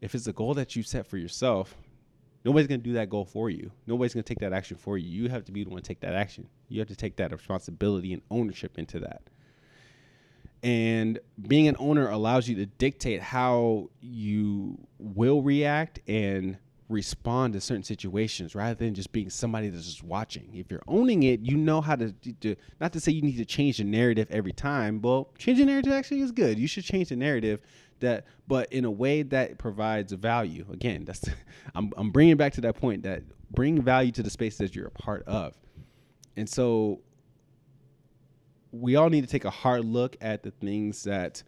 if 0.00 0.14
it's 0.14 0.26
a 0.26 0.32
goal 0.32 0.54
that 0.54 0.76
you 0.76 0.82
set 0.82 1.06
for 1.06 1.16
yourself, 1.18 1.76
nobody's 2.44 2.66
going 2.66 2.80
to 2.80 2.84
do 2.84 2.94
that 2.94 3.10
goal 3.10 3.24
for 3.24 3.50
you. 3.50 3.70
Nobody's 3.86 4.14
going 4.14 4.24
to 4.24 4.28
take 4.28 4.40
that 4.40 4.52
action 4.52 4.76
for 4.76 4.96
you. 4.98 5.08
You 5.08 5.28
have 5.28 5.44
to 5.44 5.52
be 5.52 5.64
the 5.64 5.70
one 5.70 5.82
to 5.82 5.86
take 5.86 6.00
that 6.00 6.14
action. 6.14 6.48
You 6.68 6.78
have 6.80 6.88
to 6.88 6.96
take 6.96 7.16
that 7.16 7.32
responsibility 7.32 8.12
and 8.12 8.22
ownership 8.30 8.78
into 8.78 9.00
that. 9.00 9.22
And 10.62 11.18
being 11.46 11.68
an 11.68 11.76
owner 11.78 12.08
allows 12.08 12.48
you 12.48 12.54
to 12.56 12.66
dictate 12.66 13.20
how 13.20 13.90
you 14.00 14.78
will 14.98 15.42
react 15.42 16.00
and 16.08 16.56
respond 16.88 17.54
to 17.54 17.60
certain 17.60 17.82
situations 17.82 18.54
rather 18.54 18.74
than 18.74 18.94
just 18.94 19.10
being 19.12 19.30
somebody 19.30 19.68
that's 19.68 19.86
just 19.86 20.04
watching. 20.04 20.50
If 20.52 20.70
you're 20.70 20.82
owning 20.86 21.22
it, 21.22 21.40
you 21.40 21.56
know 21.56 21.80
how 21.80 21.96
to, 21.96 22.12
to 22.40 22.56
not 22.80 22.92
to 22.92 23.00
say 23.00 23.12
you 23.12 23.22
need 23.22 23.38
to 23.38 23.44
change 23.44 23.78
the 23.78 23.84
narrative 23.84 24.28
every 24.30 24.52
time. 24.52 25.00
Well, 25.00 25.30
changing 25.38 25.66
narrative 25.66 25.92
actually 25.92 26.20
is 26.20 26.32
good. 26.32 26.58
You 26.58 26.66
should 26.66 26.84
change 26.84 27.08
the 27.08 27.16
narrative 27.16 27.60
that, 28.00 28.26
but 28.46 28.70
in 28.72 28.84
a 28.84 28.90
way 28.90 29.22
that 29.22 29.58
provides 29.58 30.12
value. 30.12 30.66
Again, 30.70 31.04
that's 31.04 31.24
I'm 31.74 31.92
I'm 31.96 32.10
bringing 32.10 32.36
back 32.36 32.52
to 32.54 32.60
that 32.62 32.76
point 32.76 33.02
that 33.04 33.22
bring 33.50 33.80
value 33.80 34.12
to 34.12 34.22
the 34.22 34.30
space 34.30 34.58
that 34.58 34.74
you're 34.74 34.88
a 34.88 34.90
part 34.90 35.24
of, 35.26 35.54
and 36.36 36.48
so 36.48 37.00
we 38.72 38.96
all 38.96 39.08
need 39.08 39.22
to 39.22 39.28
take 39.28 39.44
a 39.44 39.50
hard 39.50 39.84
look 39.84 40.16
at 40.20 40.42
the 40.42 40.50
things 40.50 41.04
that 41.04 41.42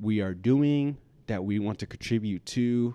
we 0.00 0.20
are 0.20 0.34
doing 0.34 0.96
that 1.28 1.44
we 1.44 1.60
want 1.60 1.78
to 1.78 1.86
contribute 1.86 2.44
to 2.44 2.94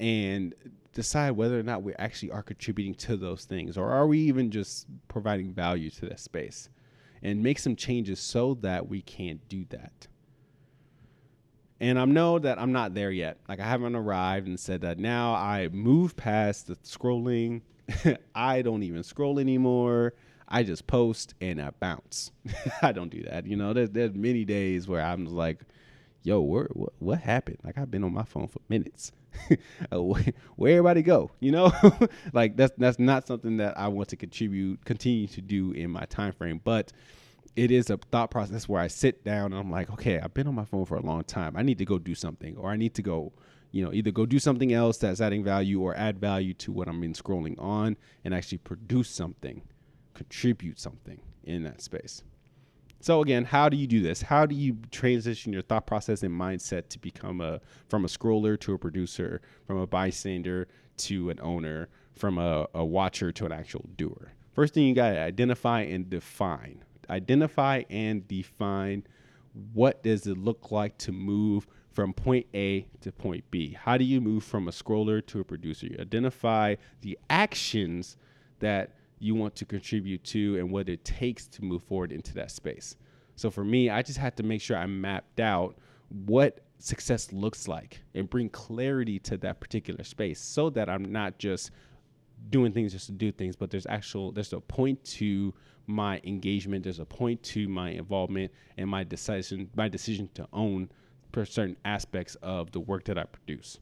and 0.00 0.54
decide 0.92 1.32
whether 1.32 1.60
or 1.60 1.62
not 1.62 1.82
we 1.82 1.94
actually 1.94 2.32
are 2.32 2.42
contributing 2.42 2.94
to 2.94 3.16
those 3.16 3.44
things 3.44 3.76
or 3.76 3.90
are 3.90 4.06
we 4.06 4.18
even 4.18 4.50
just 4.50 4.86
providing 5.06 5.52
value 5.52 5.90
to 5.90 6.06
that 6.06 6.18
space? 6.18 6.68
And 7.22 7.42
make 7.42 7.58
some 7.58 7.76
changes 7.76 8.18
so 8.18 8.54
that 8.62 8.88
we 8.88 9.02
can 9.02 9.40
do 9.48 9.66
that. 9.68 10.08
And 11.78 11.98
i 11.98 12.04
know 12.04 12.38
that 12.38 12.58
i'm 12.58 12.72
not 12.72 12.94
there 12.94 13.10
yet. 13.10 13.38
Like 13.48 13.60
i 13.60 13.66
haven't 13.66 13.94
arrived 13.94 14.48
and 14.48 14.58
said 14.58 14.80
that. 14.80 14.98
Now 14.98 15.34
i 15.34 15.68
move 15.68 16.16
past 16.16 16.66
the 16.66 16.76
scrolling. 16.76 17.60
I 18.34 18.62
don't 18.62 18.82
even 18.82 19.02
scroll 19.02 19.38
anymore. 19.38 20.14
I 20.48 20.62
just 20.62 20.86
post 20.86 21.34
and 21.40 21.60
i 21.60 21.70
bounce. 21.78 22.32
I 22.82 22.92
don't 22.92 23.10
do 23.10 23.22
that. 23.24 23.46
You 23.46 23.56
know 23.56 23.74
there's, 23.74 23.90
there's 23.90 24.14
many 24.14 24.44
days 24.44 24.88
where 24.88 25.02
i'm 25.02 25.26
like 25.26 25.60
yo 26.22 26.40
what, 26.40 26.68
what 26.98 27.20
happened? 27.20 27.58
Like 27.62 27.76
i've 27.76 27.90
been 27.90 28.02
on 28.04 28.14
my 28.14 28.24
phone 28.24 28.48
for 28.48 28.60
minutes 28.68 29.12
Uh, 29.92 30.00
where 30.56 30.72
everybody 30.72 31.02
go 31.02 31.30
you 31.40 31.50
know? 31.50 31.72
Like 32.32 32.56
that's 32.56 32.72
that's 32.76 32.98
not 32.98 33.26
something 33.26 33.56
that 33.56 33.78
i 33.78 33.88
want 33.88 34.08
to 34.10 34.16
contribute 34.16 34.84
continue 34.84 35.26
to 35.28 35.40
do 35.40 35.72
in 35.72 35.90
my 35.90 36.04
time 36.04 36.32
frame 36.32 36.60
but 36.62 36.92
it 37.56 37.70
is 37.70 37.90
a 37.90 37.96
thought 37.96 38.30
process. 38.30 38.68
Where 38.68 38.80
i 38.80 38.86
sit 38.86 39.24
down 39.24 39.52
and 39.52 39.56
i'm 39.56 39.70
like 39.70 39.90
okay 39.90 40.18
i've 40.20 40.34
been 40.34 40.46
on 40.46 40.54
my 40.54 40.64
phone 40.64 40.84
for 40.84 40.96
a 40.96 41.02
long 41.02 41.24
time. 41.24 41.56
I 41.56 41.62
need 41.62 41.78
to 41.78 41.84
go 41.84 41.98
do 41.98 42.14
something 42.14 42.56
or 42.56 42.70
i 42.70 42.76
need 42.76 42.94
to 42.94 43.02
go 43.02 43.32
you 43.72 43.84
know 43.84 43.92
either 43.92 44.10
go 44.10 44.26
do 44.26 44.38
something 44.38 44.72
else 44.72 44.98
that's 44.98 45.20
adding 45.20 45.44
value 45.44 45.80
or 45.80 45.96
add 45.96 46.18
value 46.18 46.54
to 46.54 46.72
what 46.72 46.88
i'm 46.88 47.02
in 47.02 47.12
scrolling 47.12 47.60
on 47.60 47.96
and 48.24 48.34
actually 48.34 48.58
produce 48.58 49.08
something 49.08 49.62
contribute 50.14 50.78
something 50.78 51.20
in 51.44 51.62
that 51.64 51.80
space 51.80 52.22
so 53.00 53.22
again, 53.22 53.44
how 53.44 53.68
do 53.68 53.76
you 53.76 53.86
do 53.86 54.02
this? 54.02 54.20
How 54.22 54.44
do 54.46 54.54
you 54.54 54.76
transition 54.90 55.52
your 55.52 55.62
thought 55.62 55.86
process 55.86 56.22
and 56.22 56.38
mindset 56.38 56.88
to 56.90 56.98
become 56.98 57.40
a 57.40 57.60
from 57.88 58.04
a 58.04 58.08
scroller 58.08 58.60
to 58.60 58.74
a 58.74 58.78
producer, 58.78 59.40
from 59.66 59.78
a 59.78 59.86
bystander 59.86 60.68
to 60.98 61.30
an 61.30 61.38
owner, 61.40 61.88
from 62.14 62.38
a, 62.38 62.66
a 62.74 62.84
watcher 62.84 63.32
to 63.32 63.46
an 63.46 63.52
actual 63.52 63.88
doer? 63.96 64.32
First 64.52 64.74
thing 64.74 64.84
you 64.84 64.94
got 64.94 65.10
to 65.10 65.18
identify 65.18 65.80
and 65.80 66.10
define. 66.10 66.84
Identify 67.08 67.84
and 67.88 68.28
define 68.28 69.04
what 69.72 70.02
does 70.02 70.26
it 70.26 70.36
look 70.36 70.70
like 70.70 70.96
to 70.98 71.12
move 71.12 71.66
from 71.90 72.12
point 72.12 72.46
A 72.54 72.86
to 73.00 73.12
point 73.12 73.44
B? 73.50 73.72
How 73.72 73.96
do 73.96 74.04
you 74.04 74.20
move 74.20 74.44
from 74.44 74.68
a 74.68 74.70
scroller 74.70 75.24
to 75.26 75.40
a 75.40 75.44
producer? 75.44 75.86
You 75.86 75.96
identify 76.00 76.76
the 77.00 77.18
actions 77.28 78.16
that 78.60 78.94
you 79.20 79.34
want 79.34 79.54
to 79.54 79.64
contribute 79.64 80.24
to 80.24 80.58
and 80.58 80.70
what 80.70 80.88
it 80.88 81.04
takes 81.04 81.46
to 81.46 81.62
move 81.62 81.82
forward 81.84 82.10
into 82.10 82.34
that 82.34 82.50
space. 82.50 82.96
So 83.36 83.50
for 83.50 83.64
me, 83.64 83.88
I 83.90 84.02
just 84.02 84.18
had 84.18 84.36
to 84.38 84.42
make 84.42 84.60
sure 84.60 84.76
I 84.76 84.86
mapped 84.86 85.40
out 85.40 85.76
what 86.08 86.60
success 86.78 87.32
looks 87.32 87.68
like 87.68 88.00
and 88.14 88.28
bring 88.28 88.48
clarity 88.48 89.18
to 89.20 89.36
that 89.38 89.60
particular 89.60 90.02
space 90.02 90.40
so 90.40 90.70
that 90.70 90.88
I'm 90.88 91.12
not 91.12 91.38
just 91.38 91.70
doing 92.48 92.72
things 92.72 92.92
just 92.92 93.06
to 93.06 93.12
do 93.12 93.30
things, 93.30 93.54
but 93.54 93.70
there's 93.70 93.86
actual 93.86 94.32
there's 94.32 94.52
a 94.52 94.60
point 94.60 95.02
to 95.04 95.54
my 95.86 96.20
engagement, 96.24 96.84
there's 96.84 96.98
a 96.98 97.04
point 97.04 97.42
to 97.42 97.68
my 97.68 97.90
involvement 97.90 98.50
and 98.78 98.88
my 98.88 99.04
decision 99.04 99.68
my 99.76 99.88
decision 99.88 100.28
to 100.34 100.48
own 100.52 100.90
certain 101.34 101.76
aspects 101.84 102.34
of 102.36 102.72
the 102.72 102.80
work 102.80 103.04
that 103.04 103.18
I 103.18 103.24
produce. 103.24 103.78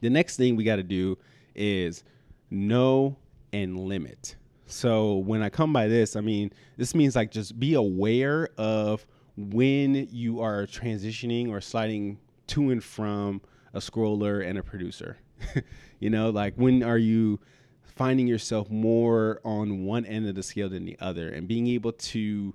The 0.00 0.10
next 0.10 0.36
thing 0.36 0.56
we 0.56 0.64
got 0.64 0.76
to 0.76 0.82
do 0.82 1.16
is 1.54 2.04
know 2.50 3.16
and 3.62 3.80
limit. 3.80 4.36
So 4.66 5.14
when 5.14 5.42
I 5.42 5.48
come 5.48 5.72
by 5.72 5.88
this, 5.88 6.14
I 6.14 6.20
mean, 6.20 6.52
this 6.76 6.94
means 6.94 7.16
like 7.16 7.30
just 7.30 7.58
be 7.58 7.74
aware 7.74 8.50
of 8.58 9.06
when 9.36 10.08
you 10.10 10.40
are 10.40 10.66
transitioning 10.66 11.48
or 11.48 11.60
sliding 11.60 12.18
to 12.48 12.70
and 12.70 12.84
from 12.84 13.40
a 13.72 13.78
scroller 13.78 14.46
and 14.46 14.58
a 14.58 14.62
producer. 14.62 15.16
you 16.00 16.10
know, 16.10 16.30
like 16.30 16.54
when 16.56 16.82
are 16.82 16.98
you 16.98 17.40
finding 17.82 18.26
yourself 18.26 18.70
more 18.70 19.40
on 19.42 19.84
one 19.84 20.04
end 20.04 20.28
of 20.28 20.34
the 20.34 20.42
scale 20.42 20.68
than 20.68 20.84
the 20.84 20.98
other 21.00 21.30
and 21.30 21.48
being 21.48 21.66
able 21.68 21.92
to 21.92 22.54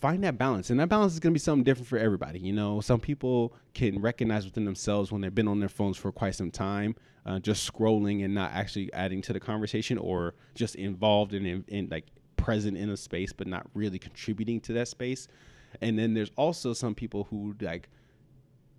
find 0.00 0.24
that 0.24 0.38
balance. 0.38 0.70
And 0.70 0.80
that 0.80 0.88
balance 0.88 1.12
is 1.12 1.20
going 1.20 1.32
to 1.32 1.34
be 1.34 1.40
something 1.40 1.62
different 1.62 1.88
for 1.88 1.98
everybody. 1.98 2.38
You 2.38 2.52
know, 2.52 2.80
some 2.80 3.00
people 3.00 3.54
can 3.74 4.00
recognize 4.00 4.44
within 4.44 4.64
themselves 4.64 5.12
when 5.12 5.20
they've 5.20 5.34
been 5.34 5.48
on 5.48 5.60
their 5.60 5.68
phones 5.68 5.96
for 5.96 6.10
quite 6.10 6.34
some 6.34 6.50
time, 6.50 6.96
uh, 7.26 7.38
just 7.38 7.70
scrolling 7.70 8.24
and 8.24 8.34
not 8.34 8.52
actually 8.52 8.92
adding 8.92 9.20
to 9.22 9.32
the 9.32 9.40
conversation 9.40 9.98
or 9.98 10.34
just 10.54 10.74
involved 10.74 11.34
in, 11.34 11.44
in, 11.44 11.64
in 11.68 11.88
like 11.90 12.06
present 12.36 12.76
in 12.76 12.90
a 12.90 12.96
space, 12.96 13.32
but 13.32 13.46
not 13.46 13.66
really 13.74 13.98
contributing 13.98 14.60
to 14.60 14.72
that 14.72 14.88
space. 14.88 15.28
And 15.82 15.98
then 15.98 16.14
there's 16.14 16.32
also 16.36 16.72
some 16.72 16.94
people 16.94 17.24
who 17.30 17.54
like 17.60 17.88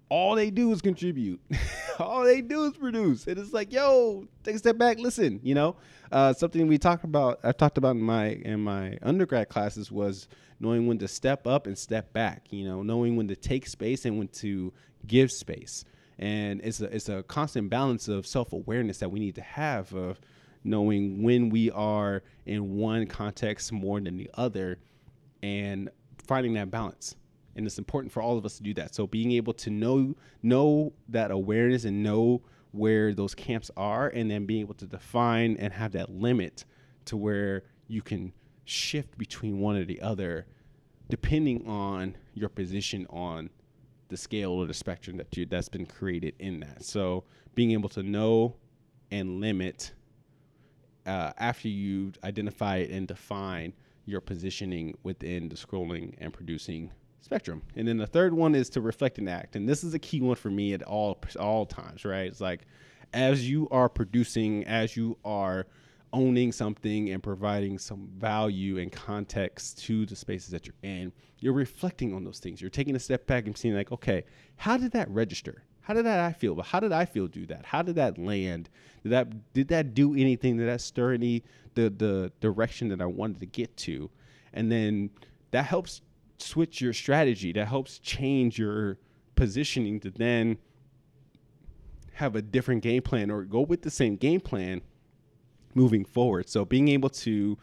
all 0.09 0.35
they 0.35 0.49
do 0.49 0.71
is 0.71 0.81
contribute. 0.81 1.39
all 2.03 2.23
they 2.23 2.41
do 2.41 2.65
is 2.65 2.73
produce. 2.73 3.27
And 3.27 3.37
it's 3.37 3.53
like, 3.53 3.71
yo, 3.71 4.27
take 4.43 4.55
a 4.55 4.59
step 4.59 4.77
back, 4.77 4.99
listen, 4.99 5.39
you 5.43 5.55
know? 5.55 5.75
Uh, 6.11 6.33
something 6.33 6.67
we 6.67 6.77
talked 6.77 7.03
about, 7.03 7.39
I 7.43 7.51
talked 7.51 7.77
about 7.77 7.95
in 7.95 8.01
my 8.01 8.29
in 8.29 8.61
my 8.61 8.97
undergrad 9.01 9.49
classes 9.49 9.91
was 9.91 10.27
knowing 10.59 10.87
when 10.87 10.97
to 10.99 11.07
step 11.07 11.47
up 11.47 11.67
and 11.67 11.77
step 11.77 12.11
back, 12.13 12.47
you 12.51 12.65
know, 12.65 12.83
knowing 12.83 13.15
when 13.15 13.27
to 13.29 13.35
take 13.35 13.67
space 13.67 14.05
and 14.05 14.17
when 14.17 14.27
to 14.27 14.73
give 15.07 15.31
space. 15.31 15.85
And 16.19 16.61
it's 16.61 16.81
a 16.81 16.93
it's 16.93 17.09
a 17.09 17.23
constant 17.23 17.69
balance 17.69 18.07
of 18.07 18.27
self-awareness 18.27 18.99
that 18.99 19.09
we 19.09 19.19
need 19.19 19.35
to 19.35 19.41
have 19.41 19.93
of 19.93 20.19
knowing 20.63 21.23
when 21.23 21.49
we 21.49 21.71
are 21.71 22.23
in 22.45 22.75
one 22.77 23.07
context 23.07 23.71
more 23.71 23.99
than 23.99 24.17
the 24.17 24.29
other 24.33 24.77
and 25.41 25.89
finding 26.27 26.53
that 26.53 26.69
balance 26.69 27.15
and 27.55 27.65
it's 27.65 27.77
important 27.77 28.11
for 28.11 28.21
all 28.21 28.37
of 28.37 28.45
us 28.45 28.57
to 28.57 28.63
do 28.63 28.73
that 28.73 28.93
so 28.93 29.07
being 29.07 29.31
able 29.31 29.53
to 29.53 29.69
know 29.69 30.15
know 30.41 30.93
that 31.09 31.31
awareness 31.31 31.85
and 31.85 32.03
know 32.03 32.41
where 32.71 33.13
those 33.13 33.35
camps 33.35 33.69
are 33.75 34.07
and 34.09 34.31
then 34.31 34.45
being 34.45 34.61
able 34.61 34.73
to 34.73 34.85
define 34.85 35.57
and 35.59 35.73
have 35.73 35.91
that 35.91 36.09
limit 36.09 36.65
to 37.03 37.17
where 37.17 37.63
you 37.87 38.01
can 38.01 38.31
shift 38.63 39.17
between 39.17 39.59
one 39.59 39.75
or 39.75 39.83
the 39.83 40.01
other 40.01 40.45
depending 41.09 41.67
on 41.67 42.15
your 42.33 42.47
position 42.47 43.05
on 43.09 43.49
the 44.07 44.17
scale 44.17 44.51
or 44.51 44.65
the 44.65 44.73
spectrum 44.73 45.17
that 45.17 45.35
you 45.35 45.45
that's 45.45 45.69
been 45.69 45.85
created 45.85 46.33
in 46.39 46.59
that. 46.59 46.83
So 46.83 47.23
being 47.55 47.71
able 47.71 47.89
to 47.89 48.03
know 48.03 48.55
and 49.11 49.41
limit 49.41 49.93
uh, 51.05 51.31
after 51.37 51.67
you 51.67 52.13
identify 52.23 52.77
and 52.77 53.07
define 53.07 53.73
your 54.05 54.21
positioning 54.21 54.97
within 55.03 55.49
the 55.49 55.55
scrolling 55.55 56.15
and 56.19 56.31
producing 56.31 56.91
spectrum. 57.21 57.61
And 57.75 57.87
then 57.87 57.97
the 57.97 58.07
third 58.07 58.33
one 58.33 58.55
is 58.55 58.69
to 58.71 58.81
reflect 58.81 59.17
and 59.17 59.29
act. 59.29 59.55
And 59.55 59.67
this 59.69 59.83
is 59.83 59.93
a 59.93 59.99
key 59.99 60.21
one 60.21 60.35
for 60.35 60.49
me 60.49 60.73
at 60.73 60.83
all 60.83 61.19
all 61.39 61.65
times, 61.65 62.03
right? 62.03 62.27
It's 62.27 62.41
like 62.41 62.65
as 63.13 63.49
you 63.49 63.67
are 63.71 63.89
producing, 63.89 64.65
as 64.65 64.95
you 64.95 65.17
are 65.23 65.67
owning 66.13 66.51
something 66.51 67.09
and 67.09 67.23
providing 67.23 67.77
some 67.77 68.09
value 68.17 68.77
and 68.79 68.91
context 68.91 69.81
to 69.83 70.05
the 70.05 70.15
spaces 70.15 70.49
that 70.49 70.65
you're 70.65 70.75
in, 70.83 71.11
you're 71.39 71.53
reflecting 71.53 72.13
on 72.13 72.23
those 72.23 72.39
things. 72.39 72.59
You're 72.61 72.69
taking 72.69 72.95
a 72.95 72.99
step 72.99 73.27
back 73.27 73.45
and 73.45 73.57
seeing 73.57 73.75
like, 73.75 73.91
okay, 73.91 74.25
how 74.57 74.77
did 74.77 74.91
that 74.91 75.09
register? 75.09 75.63
How 75.81 75.93
did 75.93 76.05
that 76.05 76.19
I 76.19 76.31
feel? 76.33 76.55
But 76.55 76.67
how 76.67 76.79
did 76.79 76.91
I 76.91 77.05
feel 77.05 77.27
do 77.27 77.45
that? 77.47 77.65
How 77.65 77.81
did 77.81 77.95
that 77.95 78.17
land? 78.17 78.69
Did 79.03 79.09
that 79.09 79.53
did 79.53 79.67
that 79.69 79.93
do 79.93 80.13
anything? 80.13 80.57
Did 80.57 80.67
that 80.67 80.81
stir 80.81 81.13
any 81.13 81.43
the 81.73 81.89
the 81.89 82.31
direction 82.39 82.89
that 82.89 83.01
I 83.01 83.05
wanted 83.05 83.39
to 83.39 83.45
get 83.47 83.75
to? 83.77 84.09
And 84.53 84.71
then 84.71 85.09
that 85.51 85.65
helps 85.65 86.01
switch 86.41 86.81
your 86.81 86.93
strategy. 86.93 87.51
That 87.53 87.67
helps 87.67 87.99
change 87.99 88.57
your 88.57 88.97
positioning 89.35 89.99
to 90.01 90.11
then 90.11 90.57
have 92.13 92.35
a 92.35 92.41
different 92.41 92.83
game 92.83 93.01
plan 93.01 93.31
or 93.31 93.43
go 93.43 93.61
with 93.61 93.81
the 93.81 93.89
same 93.89 94.15
game 94.15 94.41
plan 94.41 94.81
moving 95.73 96.05
forward. 96.05 96.49
So 96.49 96.65
being 96.65 96.89
able 96.89 97.09
to 97.09 97.57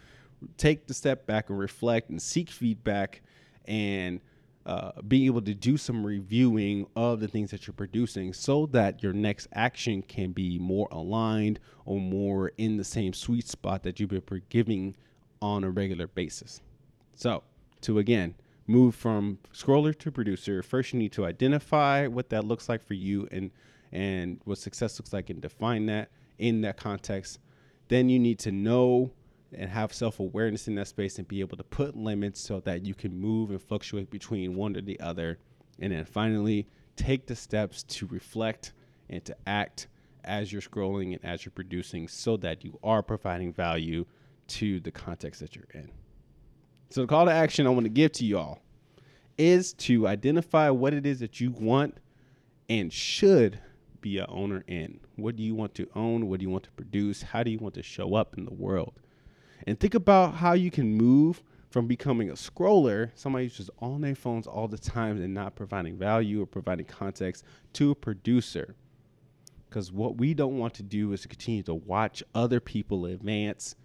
take 0.57 0.87
the 0.87 0.95
step 0.95 1.27
back 1.27 1.51
and 1.51 1.59
reflect 1.59 2.11
and 2.11 2.21
seek 2.21 2.51
feedback 2.51 3.23
and 3.67 4.21
uh, 4.67 4.93
being 5.07 5.27
able 5.27 5.41
to 5.41 5.55
do 5.55 5.77
some 5.77 6.05
reviewing 6.05 6.87
of 6.95 7.21
the 7.21 7.29
things 7.29 7.51
that 7.51 7.67
you're 7.67 7.75
producing 7.75 8.33
so 8.33 8.67
that 8.67 9.03
your 9.03 9.13
next 9.13 9.49
action 9.53 10.03
can 10.03 10.33
be 10.33 10.59
more 10.59 10.89
aligned 10.91 11.59
or 11.87 12.01
more 12.01 12.53
in 12.59 12.77
the 12.77 12.85
same 12.85 13.13
sweet 13.13 13.49
spot 13.49 13.83
that 13.83 13.99
you've 13.99 14.11
been 14.11 14.43
giving 14.51 14.95
on 15.41 15.65
a 15.65 15.71
regular 15.71 16.07
basis. 16.07 16.61
So, 17.15 17.43
to 17.83 17.99
again 17.99 18.35
move 18.69 18.95
from 18.95 19.39
scroller 19.53 19.99
to 19.99 20.13
producer, 20.13 20.63
first 20.63 20.93
you 20.93 20.99
need 20.99 21.13
to 21.13 21.25
identify 21.25 22.07
what 22.07 22.29
that 22.29 22.45
looks 22.45 22.69
like 22.69 22.85
for 22.85 22.95
you 22.95 23.27
and 23.33 23.51
and 23.91 24.39
what 24.45 24.59
success 24.59 24.99
looks 24.99 25.13
like 25.13 25.31
and 25.31 25.41
define 25.41 25.87
that 25.87 26.11
in 26.39 26.61
that 26.61 26.77
context. 26.77 27.39
Then 27.89 28.11
you 28.11 28.19
need 28.19 28.39
to 28.41 28.53
know 28.53 29.11
and 29.53 29.71
have 29.71 29.93
self 29.95 30.21
awareness 30.21 30.69
in 30.69 30.75
that 30.75 30.89
space 30.89 31.19
and 31.19 31.27
be 31.27 31.41
able 31.41 31.57
to 31.57 31.65
put 31.65 31.97
limits 31.97 32.41
so 32.41 32.61
that 32.61 32.85
you 32.85 32.95
can 32.95 33.19
move 33.19 33.51
and 33.51 33.61
fluctuate 33.61 34.11
between 34.11 34.55
one 34.55 34.77
or 34.77 34.83
the 34.83 35.01
other. 35.01 35.39
And 35.81 35.93
then 35.93 36.05
finally, 36.05 36.67
take 36.97 37.27
the 37.27 37.37
steps 37.37 37.83
to 37.85 38.07
reflect 38.09 38.73
and 39.09 39.25
to 39.25 39.37
act 39.47 39.89
as 40.25 40.53
you're 40.53 40.61
scrolling 40.61 41.15
and 41.15 41.25
as 41.25 41.45
you're 41.45 41.53
producing 41.53 42.09
so 42.09 42.37
that 42.37 42.65
you 42.65 42.79
are 42.83 43.03
providing 43.03 43.53
value 43.53 44.05
to 44.49 44.81
the 44.81 44.91
context 44.91 45.41
that 45.41 45.57
you're 45.57 45.65
in. 45.73 45.91
So, 46.91 47.03
the 47.03 47.07
call 47.07 47.27
to 47.27 47.33
action 47.33 47.67
I 47.67 47.71
want 47.71 47.85
to 47.85 47.91
give 47.91 48.13
to 48.13 48.25
y'all 48.25 48.61
is 49.37 49.73
to 49.75 50.09
identify 50.09 50.71
what 50.71 50.95
it 50.95 51.07
is 51.07 51.21
that 51.21 51.41
you 51.41 51.51
want 51.51 51.99
and 52.69 52.93
should 52.93 53.61
be 54.01 54.19
a 54.19 54.27
owner 54.27 54.65
in. 54.67 55.01
What 55.17 55.37
do 55.37 55.43
you 55.43 55.55
want 55.55 55.75
to 55.75 55.89
own? 55.95 56.29
What 56.29 56.41
do 56.41 56.45
you 56.45 56.51
want 56.51 56.65
to 56.65 56.71
produce? 56.73 57.23
How 57.23 57.43
do 57.43 57.51
you 57.51 57.59
want 57.59 57.75
to 57.75 57.83
show 57.83 58.15
up 58.15 58.37
in 58.37 58.45
the 58.45 58.55
world? 58.55 58.95
And 59.67 59.79
think 59.79 59.95
about 59.95 60.35
how 60.35 60.53
you 60.53 60.71
can 60.71 60.95
move 60.95 61.43
from 61.71 61.87
becoming 61.87 62.31
a 62.31 62.35
scroller, 62.35 63.11
somebody 63.15 63.45
who's 63.45 63.57
just 63.57 63.71
on 63.81 64.01
their 64.01 64.15
phones 64.15 64.47
all 64.47 64.69
the 64.69 64.79
time 64.79 65.21
and 65.21 65.35
not 65.35 65.55
providing 65.55 65.99
value 65.99 66.43
or 66.43 66.47
providing 66.47 66.87
context, 66.87 67.45
to 67.75 67.91
a 67.91 67.95
producer. 67.95 68.75
Because 69.69 69.93
what 69.93 70.17
we 70.17 70.33
don't 70.33 70.59
want 70.59 70.75
to 70.75 70.83
do 70.83 71.13
is 71.13 71.23
to 71.23 71.29
continue 71.29 71.63
to 71.65 71.75
watch 71.75 72.23
other 72.35 72.61
people 72.61 73.05
advance 73.07 73.77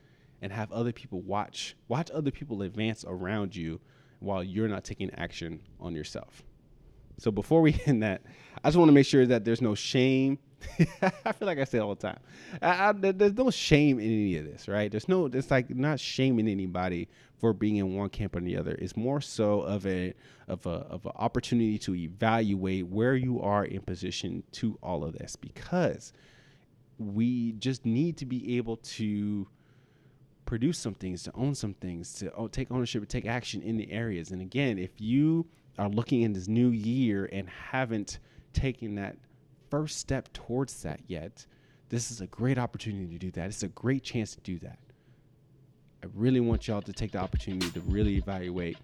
and 0.44 0.52
have 0.52 0.72
other 0.74 0.92
people 0.92 1.22
watch 1.22 1.76
watch 1.88 2.12
other 2.12 2.30
people 2.30 2.62
advance 2.62 3.06
around 3.08 3.56
you 3.56 3.80
while 4.20 4.44
you're 4.44 4.68
not 4.68 4.84
taking 4.84 5.10
action 5.16 5.62
on 5.80 5.96
yourself. 5.96 6.44
So 7.18 7.32
before 7.32 7.62
we 7.62 7.80
end 7.86 8.04
that, 8.04 8.22
I 8.64 8.68
just 8.68 8.78
want 8.78 8.90
to 8.90 8.94
make 8.94 9.08
sure 9.08 9.26
that 9.26 9.46
there's 9.46 9.62
no 9.62 9.74
shame. 9.74 10.38
I 11.02 11.32
feel 11.32 11.46
like 11.46 11.60
I 11.60 11.64
say 11.64 11.80
all 11.80 11.96
the 11.96 12.02
time. 12.08 12.20
I, 12.62 12.90
I, 12.90 12.92
there's 12.92 13.34
no 13.34 13.52
shame 13.52 14.00
in 14.00 14.06
any 14.06 14.38
of 14.38 14.46
this, 14.46 14.68
right? 14.68 14.92
There's 14.92 15.08
no. 15.08 15.26
It's 15.28 15.50
like 15.50 15.70
not 15.70 16.00
shaming 16.00 16.50
anybody 16.50 17.08
for 17.38 17.54
being 17.54 17.78
in 17.78 17.96
one 17.96 18.10
camp 18.10 18.36
or 18.36 18.42
the 18.42 18.58
other. 18.58 18.76
It's 18.80 18.98
more 18.98 19.22
so 19.22 19.62
of 19.62 19.88
a 19.88 20.14
of 20.50 20.66
a 20.66 20.70
of 20.70 21.06
an 21.06 21.14
opportunity 21.16 21.78
to 21.80 21.96
evaluate 21.96 22.88
where 22.88 23.16
you 23.16 23.42
are 23.42 23.64
in 23.64 23.82
position 23.82 24.44
to 24.54 24.78
all 24.84 25.06
of 25.06 25.14
this 25.14 25.38
because 25.38 26.12
we 26.98 27.54
just 27.54 27.86
need 27.86 28.18
to 28.18 28.26
be 28.26 28.58
able 28.58 28.78
to 28.78 29.48
produce 30.54 30.78
some 30.78 30.94
things, 30.94 31.24
to 31.24 31.32
own 31.34 31.56
some 31.56 31.74
things, 31.74 32.14
to 32.14 32.32
oh, 32.36 32.48
take 32.48 32.70
ownership, 32.70 33.08
take 33.08 33.26
action 33.26 33.60
in 33.64 33.76
the 33.76 33.92
areas. 33.92 34.30
And 34.30 34.40
again, 34.40 34.78
if 34.78 34.92
you 35.02 35.48
are 35.80 35.90
looking 35.90 36.22
in 36.22 36.32
this 36.32 36.48
new 36.48 36.70
year 36.70 37.28
and 37.34 37.50
haven't 37.50 38.20
taken 38.54 38.94
that 38.94 39.16
first 39.72 39.98
step 39.98 40.32
towards 40.32 40.84
that 40.84 41.00
yet, 41.08 41.44
this 41.90 42.12
is 42.12 42.22
a 42.22 42.28
great 42.28 42.60
opportunity 42.60 43.08
to 43.08 43.18
do 43.18 43.32
that. 43.32 43.48
It's 43.48 43.64
a 43.64 43.68
great 43.70 44.04
chance 44.04 44.36
to 44.36 44.42
do 44.42 44.60
that. 44.60 44.78
I 46.04 46.08
really 46.14 46.40
want 46.40 46.68
y'all 46.68 46.84
to 46.84 46.94
take 46.94 47.14
the 47.14 47.18
opportunity 47.18 47.72
to 47.72 47.80
really 47.88 48.18
evaluate 48.18 48.78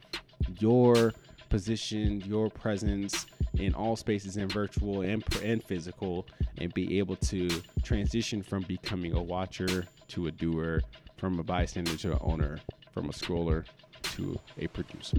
your 0.57 1.13
position, 1.49 2.21
your 2.21 2.49
presence 2.49 3.27
in 3.59 3.75
all 3.75 3.95
spaces 3.95 4.37
in 4.37 4.49
virtual 4.49 5.01
and, 5.01 5.23
and 5.43 5.63
physical, 5.63 6.25
and 6.57 6.73
be 6.73 6.97
able 6.97 7.17
to 7.17 7.47
transition 7.83 8.41
from 8.41 8.63
becoming 8.63 9.13
a 9.13 9.21
watcher 9.21 9.85
to 10.07 10.25
a 10.25 10.31
doer, 10.31 10.81
from 11.19 11.37
a 11.37 11.43
bystander 11.43 11.97
to 11.97 12.13
an 12.13 12.19
owner, 12.21 12.59
from 12.93 13.09
a 13.09 13.11
scroller 13.11 13.65
to 14.03 14.39
a 14.57 14.67
producer. 14.67 15.17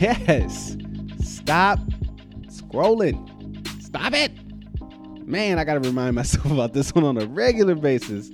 Yes. 0.00 0.76
Stop 1.20 1.78
scrolling. 2.48 3.31
Man, 5.32 5.58
I 5.58 5.64
got 5.64 5.82
to 5.82 5.88
remind 5.88 6.14
myself 6.14 6.44
about 6.50 6.74
this 6.74 6.94
one 6.94 7.04
on 7.04 7.16
a 7.16 7.24
regular 7.24 7.74
basis. 7.74 8.30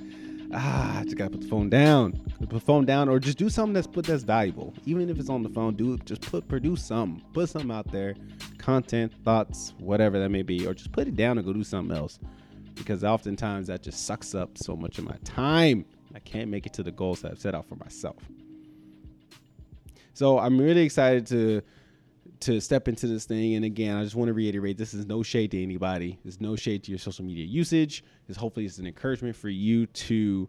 Ah, 0.53 0.99
I 0.99 1.05
just 1.05 1.17
got 1.17 1.27
to 1.27 1.31
put 1.31 1.43
the 1.43 1.47
phone 1.47 1.71
down. 1.71 2.21
Put 2.41 2.51
the 2.51 2.59
phone 2.59 2.87
down 2.87 3.09
or 3.09 3.21
just 3.21 3.39
do 3.39 3.49
something 3.49 3.73
that's 3.73 3.87
put 3.87 4.05
that's 4.05 4.25
valuable. 4.25 4.75
Even 4.85 5.09
if 5.09 5.17
it's 5.17 5.29
on 5.29 5.45
the 5.45 5.49
phone, 5.49 5.77
do 5.77 5.95
it. 5.95 6.05
Just 6.05 6.23
put 6.23 6.49
produce 6.49 6.85
something. 6.85 7.25
Put 7.33 7.51
something 7.51 7.71
out 7.71 7.89
there. 7.93 8.17
Content, 8.59 9.13
thoughts, 9.25 9.75
whatever 9.79 10.19
that 10.19 10.31
may 10.31 10.43
be. 10.43 10.67
Or 10.67 10.75
just 10.75 10.91
put 10.91 11.07
it 11.07 11.15
down 11.15 11.39
and 11.39 11.47
go 11.47 11.53
do 11.53 11.63
something 11.63 11.97
else. 11.97 12.19
Because 12.75 13.05
oftentimes 13.05 13.69
that 13.69 13.81
just 13.81 14.05
sucks 14.05 14.35
up 14.35 14.59
so 14.59 14.75
much 14.75 14.99
of 14.99 15.05
my 15.05 15.17
time. 15.23 15.85
I 16.17 16.19
can't 16.19 16.51
make 16.51 16.67
it 16.67 16.73
to 16.73 16.83
the 16.83 16.91
goals 16.91 17.21
that 17.21 17.31
I've 17.31 17.39
set 17.39 17.55
out 17.55 17.69
for 17.69 17.77
myself. 17.77 18.25
So 20.15 20.41
I'm 20.41 20.61
really 20.61 20.83
excited 20.83 21.29
to 21.29 21.63
to 22.41 22.61
step 22.61 22.89
into 22.89 23.07
this 23.07 23.25
thing. 23.25 23.55
And 23.55 23.65
again, 23.65 23.97
I 23.97 24.05
just 24.05 24.17
want 24.17 24.29
to 24.29 24.33
reiterate: 24.33 24.79
this 24.79 24.95
is 24.95 25.07
no 25.07 25.23
shade 25.23 25.51
to 25.53 25.63
anybody. 25.63 26.19
There's 26.25 26.41
no 26.41 26.57
shade 26.57 26.85
to 26.85 26.91
your 26.91 26.99
social 26.99 27.25
media 27.25 27.45
usage. 27.45 28.05
This 28.27 28.37
hopefully 28.37 28.67
is 28.67 28.79
an 28.79 28.87
encouragement 28.87 29.37
for 29.37 29.49
you 29.49 29.87
to 29.87 30.49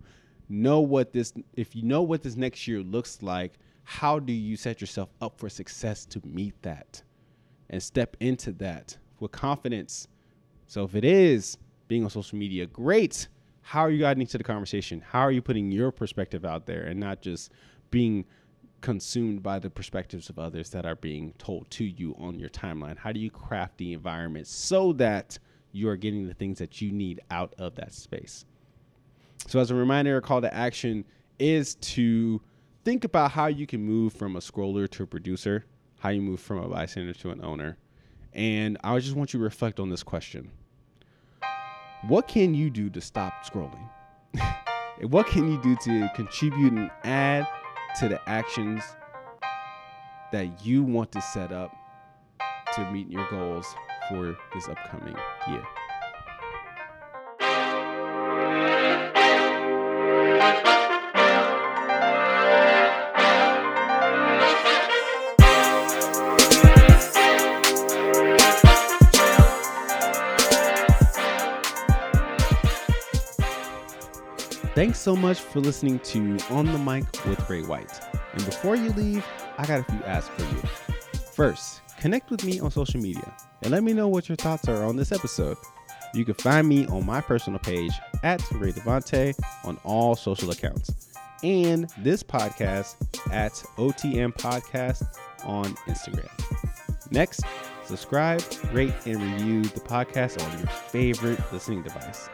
know 0.50 0.80
what 0.80 1.14
this. 1.14 1.34
If 1.56 1.76
you 1.76 1.84
know 1.84 2.02
what 2.02 2.22
this 2.22 2.36
next 2.36 2.68
year 2.68 2.80
looks 2.82 3.22
like, 3.22 3.54
how 3.84 4.20
do 4.20 4.34
you 4.34 4.56
set 4.56 4.82
yourself 4.82 5.10
up 5.22 5.38
for 5.40 5.50
success 5.50 6.06
to 6.06 6.22
meet 6.24 6.62
that, 6.62 7.02
and 7.70 7.82
step 7.82 8.18
into 8.20 8.52
that 8.54 8.98
with 9.20 9.32
confidence. 9.32 10.08
So 10.68 10.84
if 10.84 10.96
it 10.96 11.04
is 11.04 11.58
being 11.88 12.04
on 12.04 12.10
social 12.10 12.38
media, 12.38 12.68
great. 12.68 13.28
How 13.62 13.82
are 13.82 13.92
you 13.92 14.06
adding 14.06 14.26
to 14.26 14.38
the 14.38 14.44
conversation? 14.44 15.02
How 15.02 15.20
are 15.22 15.32
you 15.32 15.42
putting 15.42 15.72
your 15.72 15.92
perspective 15.92 16.46
out 16.46 16.66
there 16.66 16.84
and 16.84 17.00
not 17.00 17.22
just 17.22 17.52
being 17.92 18.26
consumed 18.82 19.44
by 19.44 19.60
the 19.60 19.70
perspectives 19.70 20.30
of 20.30 20.40
others 20.40 20.70
that 20.72 20.86
are 20.86 20.96
being 20.96 21.34
told 21.38 21.70
to 21.72 21.84
you 21.84 22.16
on 22.18 22.40
your 22.40 22.50
timeline? 22.50 22.98
How 22.98 23.12
do 23.12 23.20
you 23.20 23.32
craft 23.32 23.78
the 23.78 23.94
environment 23.94 24.48
so 24.48 24.94
that 24.94 25.38
you 25.72 25.90
are 25.90 25.98
getting 25.98 26.28
the 26.28 26.34
things 26.34 26.60
that 26.60 26.82
you 26.82 26.92
need 26.92 27.22
out 27.30 27.54
of 27.58 27.76
that 27.76 27.94
space? 27.94 28.46
So, 29.48 29.60
as 29.60 29.72
a 29.72 29.76
reminder, 29.76 30.18
a 30.18 30.22
call 30.22 30.42
to 30.42 30.54
action 30.54 31.06
is 31.40 31.76
to 31.76 32.42
think 32.84 33.04
about 33.04 33.32
how 33.32 33.48
you 33.48 33.66
can 33.66 33.82
move 33.82 34.14
from 34.14 34.36
a 34.36 34.40
scroller 34.40 34.90
to 34.90 35.04
a 35.04 35.08
producer. 35.08 35.66
how 36.00 36.10
you 36.10 36.22
move 36.22 36.40
from 36.40 36.60
a 36.60 36.68
bystander 36.68 37.14
to 37.14 37.30
an 37.30 37.44
owner. 37.44 37.78
And 38.34 38.78
I 38.84 38.98
just 39.00 39.16
want 39.16 39.34
you 39.34 39.40
to 39.40 39.44
reflect 39.44 39.80
on 39.80 39.90
this 39.90 40.04
question 40.04 40.50
What 42.08 42.28
can 42.28 42.54
you 42.54 42.70
do 42.70 42.90
to 42.90 43.02
stop 43.02 43.46
scrolling? 43.46 43.90
what 45.02 45.28
can 45.28 45.52
you 45.52 45.62
do 45.62 45.76
to 45.84 46.10
contribute 46.16 46.74
and 46.74 46.92
add 47.04 47.48
to 48.00 48.10
the 48.10 48.22
actions 48.30 48.84
that 50.32 50.66
you 50.66 50.84
want 50.84 51.12
to 51.12 51.22
set 51.22 51.52
up 51.52 51.76
to 52.76 52.92
meet 52.92 53.10
your 53.10 53.28
goals 53.30 53.66
for 54.10 54.38
this 54.54 54.68
upcoming 54.68 55.16
year? 55.48 55.64
Thanks 74.80 74.98
so 74.98 75.14
much 75.14 75.42
for 75.42 75.60
listening 75.60 76.00
to 76.00 76.38
On 76.52 76.66
the 76.66 76.78
Mic 76.78 77.04
with 77.26 77.50
Ray 77.50 77.64
White. 77.64 78.00
And 78.32 78.46
before 78.46 78.78
you 78.78 78.92
leave, 78.94 79.26
I 79.58 79.66
got 79.66 79.82
a 79.82 79.84
few 79.84 80.02
asks 80.06 80.30
for 80.30 80.56
you. 80.56 80.62
First, 81.34 81.82
connect 82.00 82.32
with 82.32 82.46
me 82.46 82.62
on 82.62 82.72
social 82.72 83.02
media 83.02 83.30
and 83.62 83.74
let 83.74 83.84
me 83.84 83.92
know 83.92 84.08
what 84.08 84.30
your 84.30 84.38
thoughts 84.38 84.70
are 84.70 84.86
on 84.86 84.96
this 84.96 85.12
episode. 85.12 85.58
You 86.14 86.24
can 86.24 86.36
find 86.36 86.66
me 86.66 86.86
on 86.86 87.06
my 87.06 87.20
personal 87.20 87.60
page 87.60 87.92
at 88.24 88.42
Ray 88.54 88.72
Devante 88.72 89.38
on 89.66 89.78
all 89.84 90.16
social 90.16 90.50
accounts, 90.50 91.10
and 91.44 91.92
this 91.98 92.24
podcast 92.24 92.96
at 93.34 93.52
OTM 93.76 94.34
Podcast 94.38 95.04
on 95.44 95.76
Instagram. 95.90 96.32
Next, 97.12 97.44
subscribe, 97.84 98.42
rate, 98.72 98.94
and 99.06 99.22
review 99.22 99.64
the 99.64 99.82
podcast 99.82 100.42
on 100.42 100.58
your 100.58 100.68
favorite 100.68 101.42
listening 101.52 101.84
device 101.84 102.30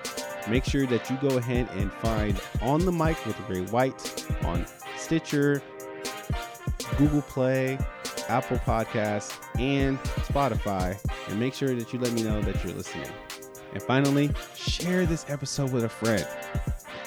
make 0.47 0.63
sure 0.63 0.85
that 0.85 1.09
you 1.09 1.17
go 1.17 1.37
ahead 1.37 1.69
and 1.73 1.91
find 1.93 2.39
On 2.61 2.83
the 2.85 2.91
Mic 2.91 3.23
with 3.25 3.39
Ray 3.49 3.61
White 3.65 4.25
on 4.43 4.65
Stitcher, 4.97 5.61
Google 6.97 7.21
Play, 7.23 7.77
Apple 8.27 8.57
Podcasts, 8.57 9.37
and 9.59 9.99
Spotify. 9.99 10.97
And 11.29 11.39
make 11.39 11.53
sure 11.53 11.73
that 11.75 11.91
you 11.93 11.99
let 11.99 12.13
me 12.13 12.23
know 12.23 12.41
that 12.41 12.63
you're 12.63 12.73
listening. 12.73 13.09
And 13.73 13.81
finally, 13.83 14.31
share 14.55 15.05
this 15.05 15.25
episode 15.29 15.71
with 15.71 15.83
a 15.83 15.89
friend. 15.89 16.27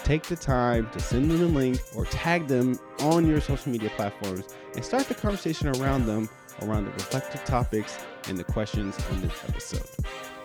Take 0.03 0.23
the 0.23 0.35
time 0.35 0.89
to 0.91 0.99
send 0.99 1.29
them 1.29 1.41
a 1.41 1.45
link 1.45 1.79
or 1.95 2.05
tag 2.05 2.47
them 2.47 2.79
on 3.01 3.27
your 3.27 3.41
social 3.41 3.71
media 3.71 3.89
platforms 3.95 4.45
and 4.75 4.83
start 4.83 5.07
the 5.07 5.15
conversation 5.15 5.67
around 5.67 6.05
them 6.05 6.29
around 6.63 6.85
the 6.85 6.91
reflective 6.91 7.43
topics 7.45 7.97
and 8.27 8.37
the 8.37 8.43
questions 8.43 8.97
on 9.11 9.21
this 9.21 9.33
episode. 9.47 9.87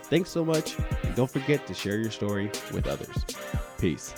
Thanks 0.08 0.30
so 0.30 0.44
much, 0.44 0.76
and 1.02 1.14
don't 1.14 1.30
forget 1.30 1.66
to 1.66 1.74
share 1.74 1.98
your 1.98 2.10
story 2.10 2.50
with 2.72 2.86
others. 2.86 3.24
Peace. 3.78 4.14